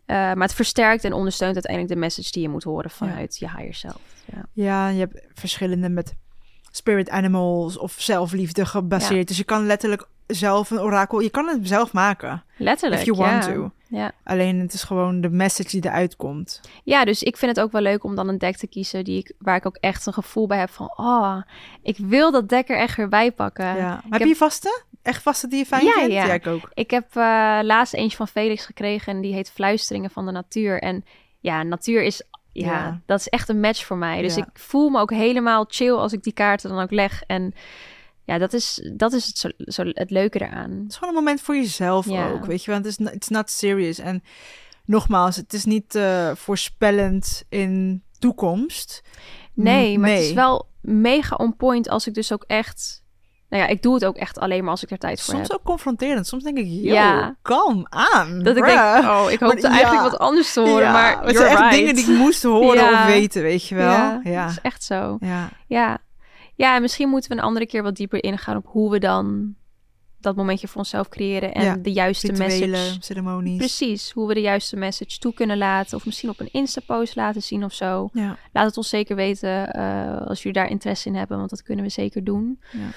[0.07, 3.51] Eh, maar het versterkt en ondersteunt uiteindelijk de message die je moet horen vanuit je
[3.51, 4.01] higher self.
[4.25, 4.45] Ja.
[4.53, 6.15] Ja, je hebt verschillende met
[6.71, 9.19] spirit animals of zelfliefde gebaseerd.
[9.19, 9.25] Ja.
[9.25, 11.21] Dus je kan letterlijk zelf een orakel...
[11.21, 12.45] Je kan het zelf maken.
[12.57, 13.01] Letterlijk.
[13.01, 13.53] If you want ja.
[13.53, 13.71] to.
[13.89, 14.13] Ja.
[14.25, 16.61] Alleen het is gewoon de message die eruit komt.
[16.85, 19.19] Ja, dus ik vind het ook wel leuk om dan een deck te kiezen die
[19.19, 21.37] ik, waar ik ook echt een gevoel bij heb van, oh,
[21.83, 23.77] ik wil dat deck er echt weer bij pakken.
[23.77, 24.01] ja.
[24.09, 24.83] Heb, heb- je vaste?
[25.03, 26.13] Echt vaste die je fijn Ja, vindt?
[26.13, 26.33] ja.
[26.33, 26.71] ik ook.
[26.75, 30.81] Ik heb eh, laatst eentje van Felix gekregen en die heet Fluisteringen van de Natuur.
[30.83, 31.05] En
[31.41, 34.23] ja, natuur is, ja, dat is echt een match voor mij.
[34.23, 37.23] Dus ik voel me ook helemaal chill als ik die kaarten dan ook leg.
[37.27, 37.55] En
[38.29, 40.71] ja, dat is, dat is het, zo, zo, het leuke eraan.
[40.71, 42.31] Het is gewoon een moment voor jezelf Ja.
[42.31, 42.77] ook, weet je wel.
[42.81, 43.99] Het is not, it's not serious.
[43.99, 44.23] En
[44.85, 49.03] nogmaals, het is niet eh, voorspellend in toekomst.
[49.55, 53.03] Nee, maar het is wel mega on point als ik dus ook echt...
[53.49, 55.49] Nou ja, ik doe het ook echt alleen maar als ik er tijd voor Soms
[55.49, 55.57] heb.
[55.59, 56.27] ook confronterend.
[56.27, 57.37] Soms denk ik, yo, Ja.
[57.43, 58.43] kalm aan.
[58.43, 61.57] Dat ik denk, oh, ik hoopte eigenlijk wat anders te horen, Ja, maar het zijn
[61.57, 63.91] echt dingen die ik moest horen of weten, weet je wel.
[63.91, 65.17] Ja, Ja, dat is echt zo.
[65.21, 65.49] ja.
[65.67, 65.99] Ja.
[66.59, 69.55] Ja, en misschien moeten we een andere keer wat dieper ingaan op hoe we dan
[70.21, 72.97] dat momentje voor onszelf creëren en Ja, de juiste message.
[73.01, 73.57] ceremonies.
[73.57, 75.97] Precies, hoe we de juiste message toe kunnen laten.
[75.97, 78.09] Of misschien op een Insta-post laten zien of zo.
[78.13, 78.39] Ja.
[78.53, 81.85] Laat het ons zeker weten eh, als jullie daar interesse in hebben, want dat kunnen
[81.85, 82.61] we zeker doen.
[82.73, 82.89] Ja.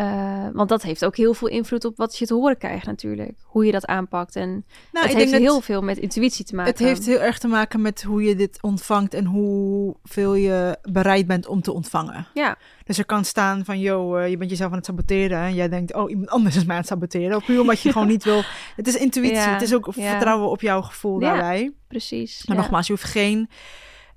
[0.00, 3.32] Eh, want dat heeft ook heel veel invloed op wat je te horen krijgt natuurlijk.
[3.44, 4.36] Hoe je dat aanpakt.
[4.36, 6.72] En Nou, het ik heeft denk dat heel veel met intuïtie te maken.
[6.72, 11.26] het heeft heel erg te maken met hoe je dit ontvangt en hoeveel je bereid
[11.26, 12.26] bent om te ontvangen.
[12.34, 15.38] Ja, Dus er kan staan van, yo, eh, je bent jezelf aan het saboteren.
[15.38, 17.36] En jij denkt, oh, iemand anders is mij aan het saboteren.
[17.36, 18.42] Of puur omdat je gewoon niet wil.
[18.76, 19.36] Het is intuïtie.
[19.36, 20.10] Ja, het is ook ja.
[20.10, 21.30] vertrouwen op jouw gevoel Ja.
[21.30, 21.72] daarbij.
[21.88, 22.46] precies.
[22.46, 23.48] Maar nogmaals, je hoeft geen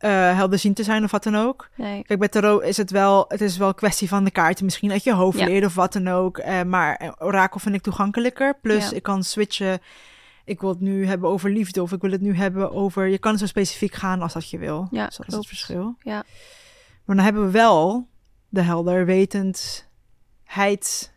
[0.04, 1.70] eh helderzien te zijn of wat dan ook.
[1.76, 2.04] Nee.
[2.04, 4.92] Kijk, bij tarot is het wel, het is wel een kwestie van de kaarten misschien
[4.92, 5.46] uit je hoofd Ja.
[5.46, 6.38] leren of wat dan ook.
[6.38, 8.58] Eh, maar orakel vind ik toegankelijker.
[8.62, 8.96] Plus, Ja.
[8.96, 9.80] ik kan switchen.
[10.46, 13.08] Ik wil het nu hebben over liefde of ik wil het nu hebben over...
[13.08, 14.88] Je kan zo specifiek gaan als dat je wil.
[14.92, 15.96] Ja, dus dat is het verschil.
[16.00, 16.24] Ja.
[17.06, 18.08] Maar dan hebben we wel
[18.50, 21.12] de helderwetendheid.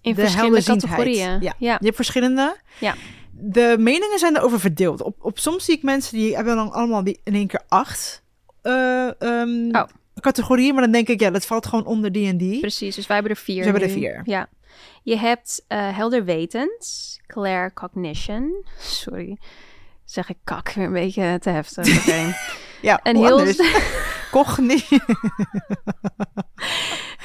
[0.00, 1.40] In de verschillende categorieën.
[1.40, 1.54] Ja.
[1.58, 1.76] ja.
[1.78, 2.56] Je hebt verschillende.
[2.80, 2.94] Ja.
[3.40, 5.02] De meningen zijn erover verdeeld.
[5.02, 8.22] Op, op soms zie ik mensen die hebben dan allemaal die in één keer acht
[8.68, 9.82] Oh.
[10.20, 10.74] categorieën.
[10.74, 12.60] Maar dan denk ik, ja, dat valt gewoon onder die en die.
[12.60, 13.62] Precies, dus wij hebben er vier.
[13.62, 14.20] Ze hebben er vier.
[14.24, 14.48] Ja.
[15.02, 18.64] Je hebt eh helderwetend, clear cognition.
[18.78, 19.38] Sorry,
[20.04, 22.00] zeg ik kak weer een beetje te heftig.
[22.00, 22.34] Oké.
[22.82, 23.54] Ja, Een hoe heel?
[24.30, 25.00] Cognitie.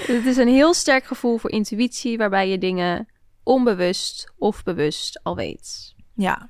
[0.08, 3.08] Het is een heel sterk gevoel voor intuïtie, waarbij je dingen
[3.43, 5.93] onbewust of bewust al weet.
[6.15, 6.49] Ja.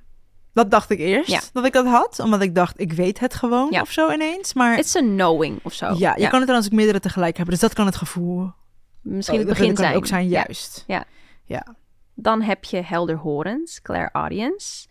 [0.53, 1.41] Dat dacht ik eerst, Ja.
[1.53, 2.19] dat ik dat had.
[2.19, 3.81] Omdat ik dacht, ik weet het gewoon Ja.
[3.81, 4.53] of zo ineens.
[4.53, 5.93] Maar It's a knowing of zo.
[5.97, 7.53] ja, je kan het trouwens ook meerdere tegelijk hebben.
[7.53, 8.51] Dus dat kan het gevoel
[9.01, 9.95] Misschien oh, het dat begin kan zijn.
[9.97, 10.83] ook zijn, juist.
[10.87, 11.05] Ja.
[11.45, 11.75] Ja.
[12.15, 14.87] Dan heb je helderhorend, clairaudience.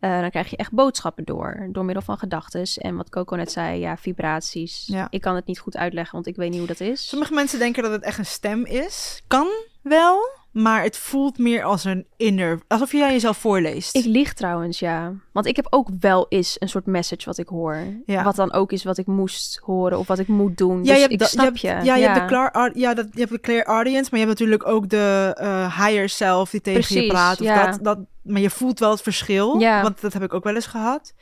[0.00, 2.64] Eh dan krijg je echt boodschappen door, door middel van gedachten.
[2.76, 4.84] En wat Coco net zei, ja, vibraties.
[4.86, 5.06] Ja.
[5.10, 7.08] Ik kan het niet goed uitleggen, want ik weet niet hoe dat is.
[7.08, 9.22] Sommige mensen denken dat het echt een stem is.
[9.26, 9.46] Kan
[9.82, 12.60] wel, maar het voelt meer als een inner...
[12.68, 13.96] Alsof jij jezelf voorleest.
[13.96, 15.12] Ik lieg trouwens, ja.
[15.32, 17.76] Want ik heb ook wel eens een soort message wat ik hoor.
[18.06, 18.22] Ja.
[18.22, 20.76] Wat dan ook is wat ik moest horen of wat ik moet doen.
[20.76, 21.66] Ja, dus je hebt, ik snap je.
[21.66, 21.72] je.
[21.72, 24.26] hebt- ja, je hebt de clear, ja, dat, je hebt de clear audience, maar je
[24.26, 27.40] hebt natuurlijk ook de eh, higher self die tegen je praat.
[27.40, 27.70] Of ja.
[27.70, 29.82] dat, dat, maar je voelt wel het verschil, Ja.
[29.82, 31.14] want dat heb ik ook wel eens gehad.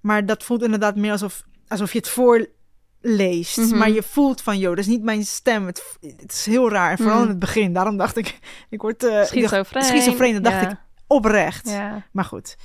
[0.00, 2.08] Maar dat voelt inderdaad meer alsof, alsof je het
[3.08, 3.56] voorleest.
[3.56, 3.78] Mhm.
[3.78, 5.66] Maar je voelt van, joh, dat is niet mijn stem.
[5.66, 7.22] Het, het is heel raar, en vooral Mhm.
[7.24, 7.72] in het begin.
[7.72, 8.38] Daarom dacht ik,
[8.70, 9.82] ik word dacht, Schizofreen.
[9.84, 10.70] schizofreen, dat dacht Ja.
[10.70, 11.68] ik oprecht.
[11.70, 12.06] Ja.
[12.12, 12.56] Maar goed,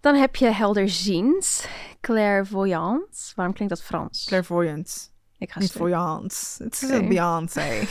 [0.00, 1.68] Dan heb je helderziend,
[2.00, 3.32] clairvoyant.
[3.34, 4.24] Waarom klinkt dat Frans?
[4.26, 5.12] clairvoyant.
[5.38, 6.54] ik ga Niet voyant.
[6.58, 7.68] Het is een Beyoncé.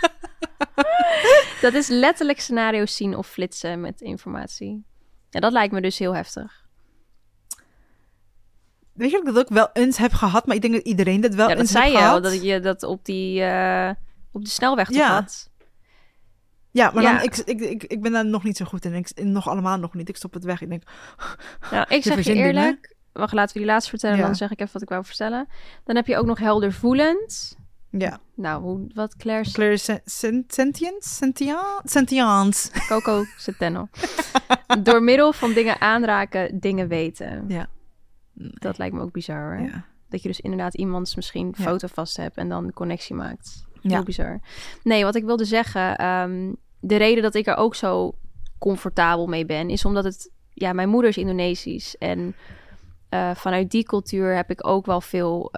[1.60, 4.84] Dat is letterlijk scenario's zien of flitsen met informatie.
[5.30, 6.65] Ja, dat lijkt me dus heel heftig.
[8.96, 11.20] Weet je dat ik dat ook wel eens heb gehad, maar ik denk dat iedereen
[11.20, 12.22] dat wel ja, dat eens zei heeft je al, gehad.
[12.22, 13.90] dat je dat op die eh,
[14.32, 15.12] op de snelweg toch Ja.
[15.14, 15.50] had.
[16.70, 17.12] Ja, maar Ja.
[17.14, 18.94] Dan, ik, ik, ik, ik ben daar nog niet zo goed in.
[18.94, 20.08] Ik, nog allemaal nog niet.
[20.08, 20.60] Ik stop het weg.
[20.60, 20.82] Ik denk,
[21.70, 22.46] Ja, ik zeg je dingen.
[22.46, 22.94] eerlijk.
[23.12, 24.24] Wacht, laten we die laatste vertellen, Ja.
[24.24, 25.48] dan zeg ik even wat ik wou vertellen.
[25.84, 27.56] Dan heb je ook nog heldervoelend.
[27.90, 28.18] ja.
[28.34, 31.04] Nou, hoe, wat Claire Claire sen- sen- sentient?
[31.04, 31.80] Sentient?
[31.84, 32.70] Sentient.
[32.88, 33.88] Coco Centeno.
[34.82, 37.44] Door middel van dingen aanraken, dingen weten.
[37.48, 37.66] Ja.
[38.38, 39.66] Dat lijkt me ook bizar hoor.
[39.66, 39.84] Ja.
[40.08, 41.64] Dat je dus inderdaad iemands misschien Ja.
[41.64, 43.64] foto vast hebt en dan connectie maakt.
[43.82, 44.02] Heel Ja.
[44.02, 44.40] bizar.
[44.82, 48.14] Nee, wat ik wilde zeggen, ehm, de reden dat ik er ook zo
[48.58, 52.34] comfortabel mee ben, is omdat het, ja, mijn moeder is Indonesisch en
[53.08, 55.52] eh, vanuit die cultuur heb ik ook wel veel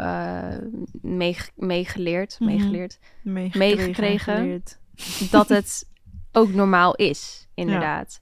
[1.02, 2.50] meege- meegeleerd, Mhm.
[2.50, 3.98] meegeleerd, Meegekregen.
[3.98, 4.60] Meegekregen.
[5.30, 5.88] dat het
[6.32, 8.20] ook normaal is, inderdaad.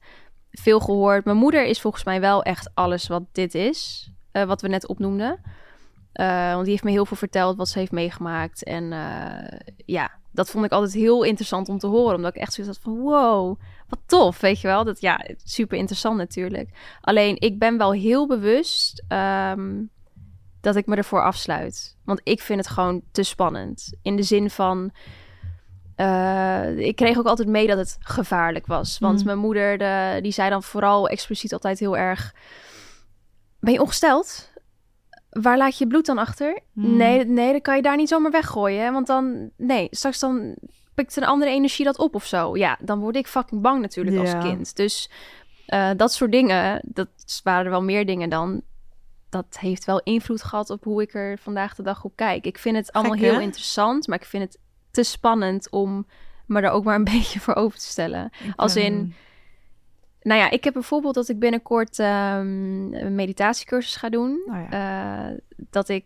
[0.51, 1.25] Veel gehoord.
[1.25, 4.87] Mijn moeder is volgens mij wel echt alles wat dit is, eh, wat we net
[4.87, 5.41] opnoemden.
[6.13, 8.65] Eh, want die heeft me heel veel verteld wat ze heeft meegemaakt.
[8.65, 12.15] En eh, ja, dat vond ik altijd heel interessant om te horen.
[12.17, 14.85] Omdat ik echt zoiets had van, wow, wat tof, weet je wel.
[14.85, 16.71] Dat, ja, super interessant natuurlijk.
[17.01, 19.83] Alleen, ik ben wel heel bewust ehm,
[20.61, 21.97] dat ik me ervoor afsluit.
[22.05, 23.93] Want ik vind het gewoon te spannend.
[24.03, 24.91] In de zin van...
[26.77, 28.99] ik kreeg ook altijd mee dat het gevaarlijk was.
[28.99, 29.25] Want Mm.
[29.25, 32.35] mijn moeder, de, die zei dan vooral expliciet altijd heel erg...
[33.67, 34.51] Ben je ongesteld?
[35.31, 36.61] Waar laat je bloed dan achter?
[36.73, 36.97] Mm.
[36.97, 38.85] Nee, nee, dan kan je daar niet zomaar weggooien.
[38.85, 40.57] hè, Want dan, nee, straks dan
[40.95, 42.57] pikt een andere energie dat op of zo.
[42.57, 44.23] Ja, dan word ik fucking bang natuurlijk Ja.
[44.35, 44.77] als kind.
[44.77, 45.11] Dus
[45.67, 47.09] eh, dat soort dingen, dat
[47.45, 48.63] waren er wel meer dingen dan.
[49.29, 52.47] Dat heeft wel invloed gehad op hoe ik er vandaag de dag op kijk.
[52.47, 53.41] Ik vind het allemaal Gek, heel hè?
[53.41, 54.59] interessant, maar ik vind het
[54.91, 56.07] te spannend om
[56.47, 58.31] me er ook maar een beetje voor over te stellen.
[58.57, 59.15] Als in,
[60.27, 64.43] nou ja, ik heb bijvoorbeeld dat ik binnenkort ehm, een meditatiecursus ga doen.
[64.47, 65.31] Ja.
[65.31, 66.05] Eh, dat ik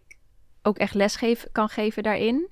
[0.63, 2.49] ook echt les geef, kan geven daarin.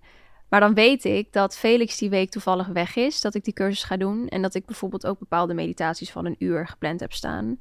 [0.48, 3.83] Maar dan weet ik dat Felix die week toevallig weg is, dat ik die cursus
[3.83, 4.28] ga doen.
[4.28, 7.59] En dat ik bijvoorbeeld ook bepaalde meditaties van een uur gepland heb staan.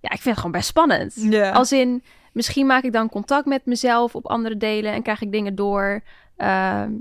[0.00, 1.16] Ja, ik vind het gewoon best spannend.
[1.52, 2.02] Als in,
[2.32, 6.02] misschien maak ik dan contact met mezelf op andere delen en krijg ik dingen door.
[6.36, 6.92] Ehm,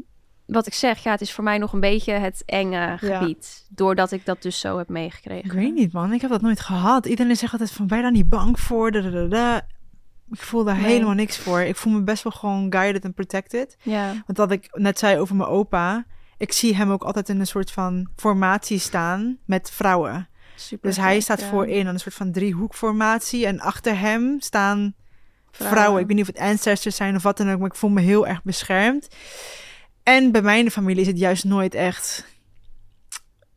[0.52, 3.66] wat ik zeg, ja, het is voor mij nog een beetje het enge gebied.
[3.70, 5.46] Doordat ik dat dus zo heb meegekregen.
[5.46, 6.14] Ik weet niet, man.
[6.14, 7.06] Ik heb dat nooit gehad.
[7.06, 8.92] Iedereen zegt altijd van, ben je daar niet bang voor?
[8.92, 9.62] Da, da, da, da.
[10.32, 10.86] Ik voel daar Nee.
[10.86, 11.60] helemaal niks voor.
[11.62, 13.78] Ik voel me best wel gewoon guided en protected.
[13.82, 16.06] Ja, Want wat ik net zei over mijn opa...
[16.38, 20.30] Ik zie hem ook altijd in een soort van formatie staan met vrouwen.
[20.56, 20.88] super.
[20.88, 21.48] Dus hij staat ja.
[21.48, 23.46] voorin aan een soort van driehoekformatie.
[23.46, 24.94] En achter hem staan
[25.52, 25.78] vrouwen.
[25.78, 26.02] Vrouwen.
[26.02, 28.02] Ik weet niet of het ancestors zijn of wat dan ook, maar ik voel me
[28.02, 29.08] heel erg beschermd.
[30.04, 32.26] En bij mijn familie is het juist nooit echt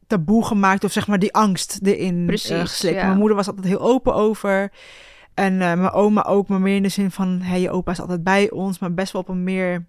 [0.07, 3.07] taboe gemaakt of zeg maar die angst erin eh, Precies, ja.
[3.07, 4.73] Mijn moeder was altijd heel open over.
[5.35, 7.41] En eh, mijn oma ook, maar meer in de zin van...
[7.41, 9.87] Hey, je opa is altijd bij ons, maar best wel op een meer...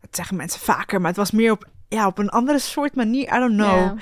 [0.00, 3.36] Dat zeggen mensen vaker, maar het was meer op, ja, op een andere soort manier.
[3.36, 3.66] I don't know.
[3.66, 3.94] Ja.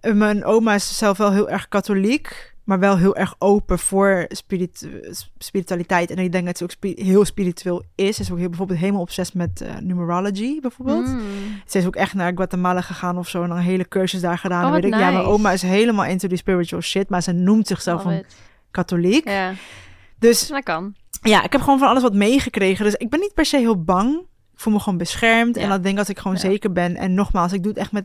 [0.00, 4.24] Eh, Mijn oma is zelf wel heel erg katholiek, maar wel heel erg open voor
[4.28, 5.00] spiritu-
[5.38, 6.10] spiritualiteit.
[6.10, 8.16] En ik denk dat ze ook spi- heel spiritueel is.
[8.16, 11.06] Ze is ook heel, bijvoorbeeld helemaal obsessief met eh, numerology, bijvoorbeeld.
[11.06, 11.20] Mm.
[11.66, 14.38] Ze is ook echt naar Guatemala gegaan of zo en dan een hele cursus daar
[14.38, 14.64] gedaan.
[14.66, 14.94] Oh, weet ik.
[14.94, 18.24] Ja, mijn oma is helemaal into die spiritual shit, maar ze noemt zichzelf een
[18.70, 19.28] katholiek.
[19.28, 19.52] Ja,
[20.18, 20.94] Dus dat kan.
[21.22, 22.84] ja, ik heb gewoon van alles wat meegekregen.
[22.84, 24.14] Dus ik ben niet per se heel bang.
[24.52, 25.56] Ik voel me gewoon beschermd.
[25.56, 25.62] Ja.
[25.62, 26.40] En dat denk ik als ik gewoon Ja.
[26.42, 26.96] zeker ben.
[26.96, 28.04] En nogmaals, ik doe het echt met...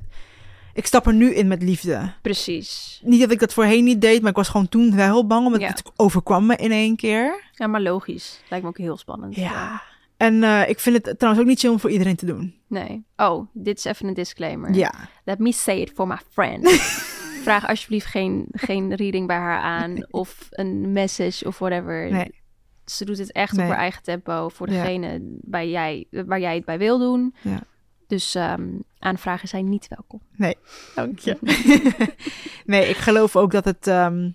[0.79, 2.13] ik stap er nu in met liefde.
[2.21, 3.01] Precies.
[3.03, 5.61] Niet dat ik dat voorheen niet deed, maar ik was gewoon toen wel bang, omdat
[5.61, 5.67] Ja.
[5.67, 7.43] het overkwam me in één keer.
[7.51, 8.41] Ja, maar logisch.
[8.49, 9.35] Lijkt me ook heel spannend.
[9.35, 9.81] Ja.
[10.17, 12.55] En eh, ik vind het trouwens ook niet chill om voor iedereen te doen.
[12.67, 13.03] Nee.
[13.17, 14.73] Oh, dit is even een disclaimer.
[14.73, 14.93] Ja.
[15.25, 16.67] Let me say it for my friend.
[17.43, 22.11] Vraag alsjeblieft geen, geen reading bij haar aan of een message of whatever.
[22.11, 22.31] Nee.
[22.85, 23.65] Ze doet het echt Nee.
[23.65, 24.81] op haar eigen tempo voor Ja.
[24.83, 27.35] degene bij jij, waar jij het bij wil doen.
[27.41, 27.63] Ja.
[28.09, 28.67] Dus ehm,
[28.99, 30.21] aanvragen zijn niet welkom.
[30.95, 31.37] Dank je.
[32.65, 34.29] nee, ik geloof ook dat het, ehm,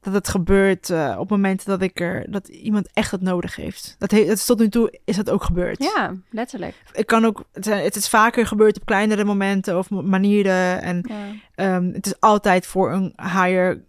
[0.00, 3.96] dat het gebeurt eh, op momenten dat, ik er, dat iemand echt het nodig heeft.
[3.98, 5.82] Dat, is tot nu toe is dat ook gebeurd.
[5.82, 6.74] Ja, letterlijk.
[6.92, 10.82] Ik kan ook, het, het is vaker gebeurd op kleinere momenten of manieren.
[10.82, 11.32] En Ja.
[11.54, 13.84] Ehm, het is altijd voor een higher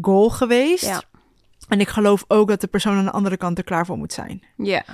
[0.00, 0.84] goal geweest.
[0.84, 1.02] Ja.
[1.68, 4.12] En ik geloof ook dat de persoon aan de andere kant er klaar voor moet
[4.12, 4.42] zijn.
[4.56, 4.84] ja.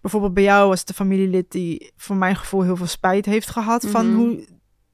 [0.00, 3.50] Bijvoorbeeld bij jou was het de familielid die voor mijn gevoel heel veel spijt heeft
[3.50, 4.16] gehad van Mhm.
[4.16, 4.44] hoe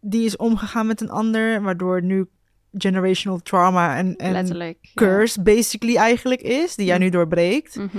[0.01, 2.27] die is omgegaan met een ander, waardoor nu
[2.73, 4.73] generational trauma en, en ja.
[4.95, 7.77] curse basically eigenlijk is, die jij nu doorbreekt.
[7.77, 7.99] Mhm.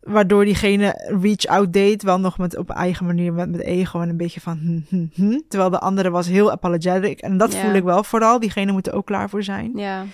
[0.00, 4.08] Waardoor diegene reach out deed, wel nog met op eigen manier met, met ego en
[4.08, 5.40] een beetje van hm, hm, hm.
[5.48, 7.20] Terwijl de andere was heel apologetic.
[7.20, 8.40] En dat voel ik wel vooral.
[8.40, 9.72] Diegene moet er ook klaar voor zijn.
[9.74, 10.04] Ja.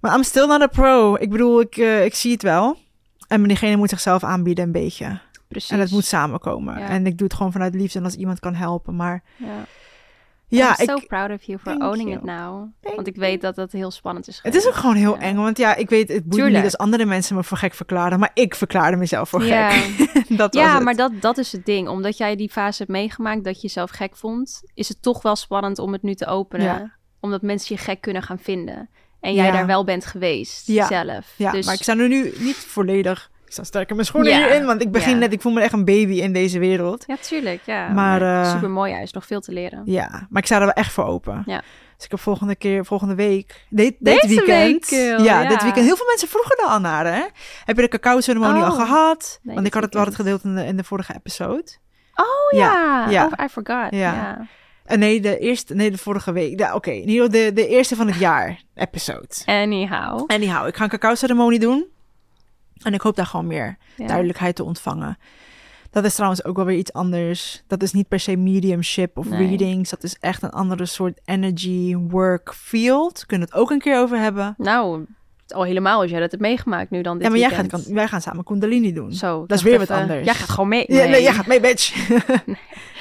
[0.00, 1.14] Maar I'm still not a pro.
[1.14, 2.76] Ik bedoel, ik, eh, ik zie het wel.
[3.28, 5.18] En diegene moet zichzelf aanbieden een beetje.
[5.48, 5.70] Precies.
[5.70, 6.78] En het moet samenkomen.
[6.78, 6.88] Ja.
[6.88, 8.96] En ik doe het gewoon vanuit liefde en als iemand kan helpen.
[8.96, 9.46] Maar Ja.
[10.46, 12.20] ja, I'm ik, so proud of you for Thank owning you.
[12.20, 12.68] it now.
[12.80, 15.20] Thank Want ik weet dat dat heel spannend is het is ook gewoon heel Ja.
[15.20, 15.36] eng.
[15.36, 18.18] Want ja, ik weet, het boeit niet als andere mensen me voor gek verklaren.
[18.18, 19.96] Maar ik verklaarde mezelf voor gek.
[20.38, 20.82] dat was Ja, het.
[20.84, 21.88] maar dat, dat is het ding.
[21.88, 25.36] Omdat jij die fase hebt meegemaakt dat je jezelf gek vond, is het toch wel
[25.36, 26.92] spannend om het nu te openen.
[27.20, 28.88] Omdat mensen je gek kunnen gaan vinden.
[29.26, 29.52] En jij Ja.
[29.52, 30.86] daar wel bent geweest Ja.
[30.86, 31.32] zelf.
[31.36, 33.30] Ja, dus, maar ik sta er nu niet volledig...
[33.46, 34.38] Ik sta sterk in mijn schoenen Ja.
[34.38, 34.64] hierin.
[34.64, 35.32] Want ik begin net...
[35.32, 37.04] Ik voel me echt een baby in deze wereld.
[37.06, 37.60] Ja, tuurlijk.
[37.64, 37.88] Ja.
[37.88, 39.14] Maar, eh, super mooi juist.
[39.14, 39.82] Nog veel te leren.
[39.84, 41.42] Ja, maar ik sta er wel echt voor open.
[41.46, 41.62] Ja.
[41.96, 44.88] Dus ik heb volgende keer, volgende week, dit, dit Deze weekend.
[44.88, 45.48] week ja, ja.
[45.48, 45.86] dit weekend.
[45.86, 47.24] Heel veel mensen vroegen er al naar, hè?
[47.64, 48.76] Heb je de cacao-ceremonie al Oh.
[48.76, 49.38] gehad?
[49.42, 51.66] Nee, Want ik had het, we hadden het gedeeld in de, in de vorige episode.
[52.14, 53.06] Oh ja.
[53.08, 53.24] ja.
[53.24, 53.86] Oh, I forgot.
[53.90, 53.98] Ja.
[54.14, 54.46] Ja.
[54.86, 56.74] En nee, de eerste, nee, de vorige week.
[56.74, 59.28] Oké, in ieder geval de, de eerste van het jaar episode.
[59.44, 60.24] Anyhow.
[60.26, 61.86] Anyhow, ik ga een cacao-ceremonie doen.
[62.82, 65.18] En ik hoop daar gewoon meer duidelijkheid te ontvangen.
[65.90, 67.62] Dat is trouwens ook wel weer iets anders.
[67.66, 69.46] Dat is niet per se mediumship of Nee.
[69.48, 69.90] readings.
[69.90, 73.26] Dat is echt een andere soort energy work field.
[73.26, 74.54] Kunnen we het ook een keer over hebben.
[74.58, 75.06] Nou,
[75.48, 78.08] al helemaal als jij dat hebt meegemaakt nu dan dit ja, maar jij gaat, wij
[78.08, 79.12] gaan samen Kundalini doen.
[79.12, 80.24] Zo, Dat is weer wat anders.
[80.24, 80.84] Jij gaat gewoon mee.
[80.88, 81.94] Ja, nee, jij gaat mee, bitch.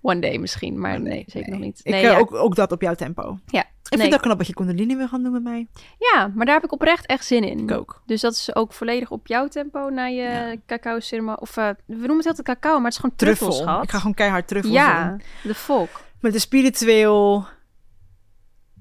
[0.00, 1.80] One day misschien, maar nee, zeker nog niet.
[1.82, 2.18] Ik, Nee, eh, ja.
[2.18, 3.38] ook, ook dat op jouw tempo.
[3.46, 3.68] Ja, Ik nee.
[4.00, 5.66] vind het ook knap dat je Kundalini wil gaan doen met mij.
[5.98, 7.58] ja, maar daar heb ik oprecht echt zin in.
[7.58, 8.02] Ik ook.
[8.06, 10.54] Dus dat is ook volledig op jouw tempo naar je Ja.
[10.66, 11.40] cacao ceremonie.
[11.40, 13.82] Of eh, we noemen het altijd cacao, maar het is gewoon Truffel.
[13.82, 15.22] Ik ga gewoon keihard truffels ja, doen.
[15.42, 16.00] de volk.
[16.20, 17.46] Met een spiritueel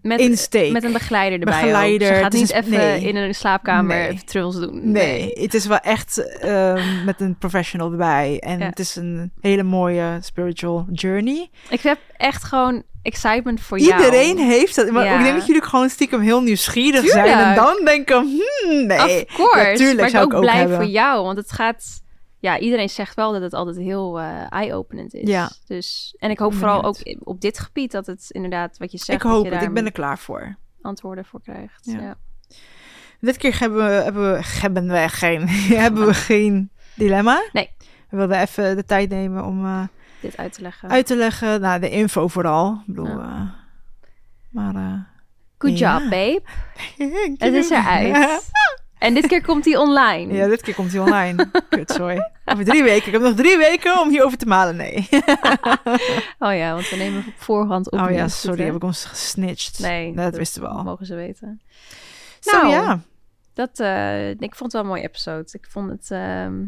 [0.07, 0.71] Met, insteek.
[0.71, 1.53] met een begeleider erbij.
[1.55, 1.61] ook.
[1.61, 3.01] Begeleider, Ze gaat niet even nee.
[3.01, 4.07] in een slaapkamer Nee.
[4.07, 4.91] even truffels doen.
[4.91, 8.37] Nee, het is wel echt ehm, met een professional erbij.
[8.39, 8.65] En Ja.
[8.65, 11.49] het is een hele mooie spiritual journey.
[11.69, 14.03] Ik heb echt gewoon excitement voor jou.
[14.03, 14.89] Iedereen heeft dat.
[14.91, 15.17] Maar Ja.
[15.17, 17.37] ik denk dat jullie gewoon stiekem heel nieuwsgierig zijn.
[17.37, 19.25] En dan denken, hmm, nee.
[19.25, 19.59] Of course.
[19.69, 20.75] Ja, tuurlijk maar ik zou ook ik ook blij hebben.
[20.77, 21.23] voor jou.
[21.23, 22.05] Want het gaat...
[22.47, 25.29] Ja, iedereen zegt wel dat het altijd heel eh, eye-openend is.
[25.29, 25.49] Ja.
[25.65, 29.19] Dus, en ik hoop vooral ook op dit gebied dat het inderdaad, wat je zegt,
[29.23, 29.63] ik dat hoop je het.
[29.63, 30.55] Ik ben er klaar voor.
[30.81, 31.85] antwoorden voor krijgt.
[31.85, 31.99] Ja.
[32.01, 32.15] Ja.
[33.19, 35.47] Dit keer hebben we, hebben we, hebben we geen,
[35.83, 37.43] hebben we geen dilemma.
[37.51, 37.69] Nee.
[38.09, 39.83] We wilden even de tijd nemen om eh,
[40.21, 40.89] Dit uit te leggen.
[40.89, 41.61] uit te leggen.
[41.61, 42.73] Nou, de info vooral.
[42.73, 43.13] Ik bedoel, Ja.
[43.19, 45.07] eh, maar...
[45.57, 46.41] Good job, babe.
[47.37, 48.51] Het is eruit.
[48.99, 50.33] En dit keer komt hij online.
[50.33, 51.49] Ja, dit keer komt hij online.
[51.69, 52.31] Kut, sorry.
[52.45, 53.07] Over drie weken.
[53.07, 54.75] Ik heb nog drie weken om hierover te malen.
[54.75, 55.07] Nee.
[56.39, 57.99] Oh ja, want we nemen op voorhand op.
[57.99, 58.63] oh ja, sorry.
[58.63, 59.79] Heb ik ons gesnitcht.
[59.79, 60.83] Nee, dat, wisten we al.
[60.83, 61.61] mogen ze weten.
[62.41, 62.99] Nou, ja.
[63.53, 65.49] Dat, eh, ik vond het wel een mooie episode.
[65.51, 66.65] Ik vond het ehm,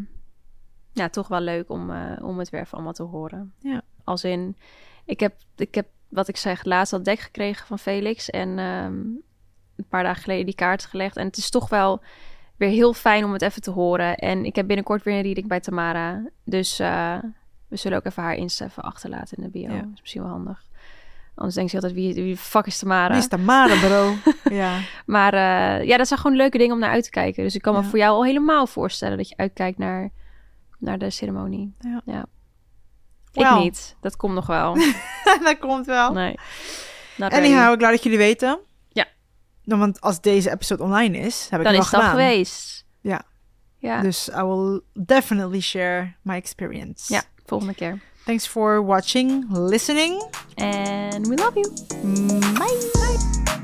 [0.92, 3.52] ja, toch wel leuk om, eh, om het weer even allemaal te horen.
[3.58, 3.82] Ja.
[4.04, 4.56] Als in,
[5.04, 8.30] ik heb, ik heb wat ik zeg, laatst dat dek gekregen van Felix.
[8.30, 9.00] En ehm,
[9.82, 11.16] een paar dagen geleden die kaart gelegd.
[11.16, 12.02] En het is toch wel
[12.56, 14.16] weer heel fijn om het even te horen.
[14.16, 16.22] En ik heb binnenkort weer een reading bij Tamara.
[16.44, 17.16] Dus eh,
[17.68, 19.72] we zullen ook even haar Insta even achterlaten in de bio.
[19.72, 19.80] Ja.
[19.80, 20.68] Dat is misschien wel handig.
[21.34, 23.08] Anders denkt ze altijd, wie, wie de fuck is Tamara?
[23.08, 24.14] Wie is Tamara, bro?
[24.62, 24.78] ja.
[25.06, 27.42] Maar eh, ja, dat zijn gewoon leuke dingen om naar uit te kijken.
[27.42, 27.86] Dus ik kan me Ja.
[27.86, 30.10] voor jou al helemaal voorstellen dat je uitkijkt naar,
[30.78, 31.74] naar de ceremonie.
[32.04, 32.26] Ja.
[33.32, 33.60] Ik Wauw.
[33.62, 33.96] niet.
[34.00, 34.74] Dat komt nog wel.
[35.44, 36.12] dat komt wel.
[36.12, 36.34] Nee.
[37.16, 37.72] Not Anyhow, ready.
[37.72, 38.58] ik glad dat jullie weten.
[39.70, 42.16] Nou, want als deze episode online is, heb ik Dan het is wel het al
[42.16, 42.30] gedaan.
[42.30, 42.84] geweest.
[43.00, 43.22] Ja.
[43.78, 44.00] Ja.
[44.02, 47.12] Dus I will definitely share my experience.
[47.12, 48.00] ja, volgende keer.
[48.24, 50.22] Thanks for watching, listening.
[50.54, 51.72] And we love you.
[52.02, 53.59] Mm, Bye.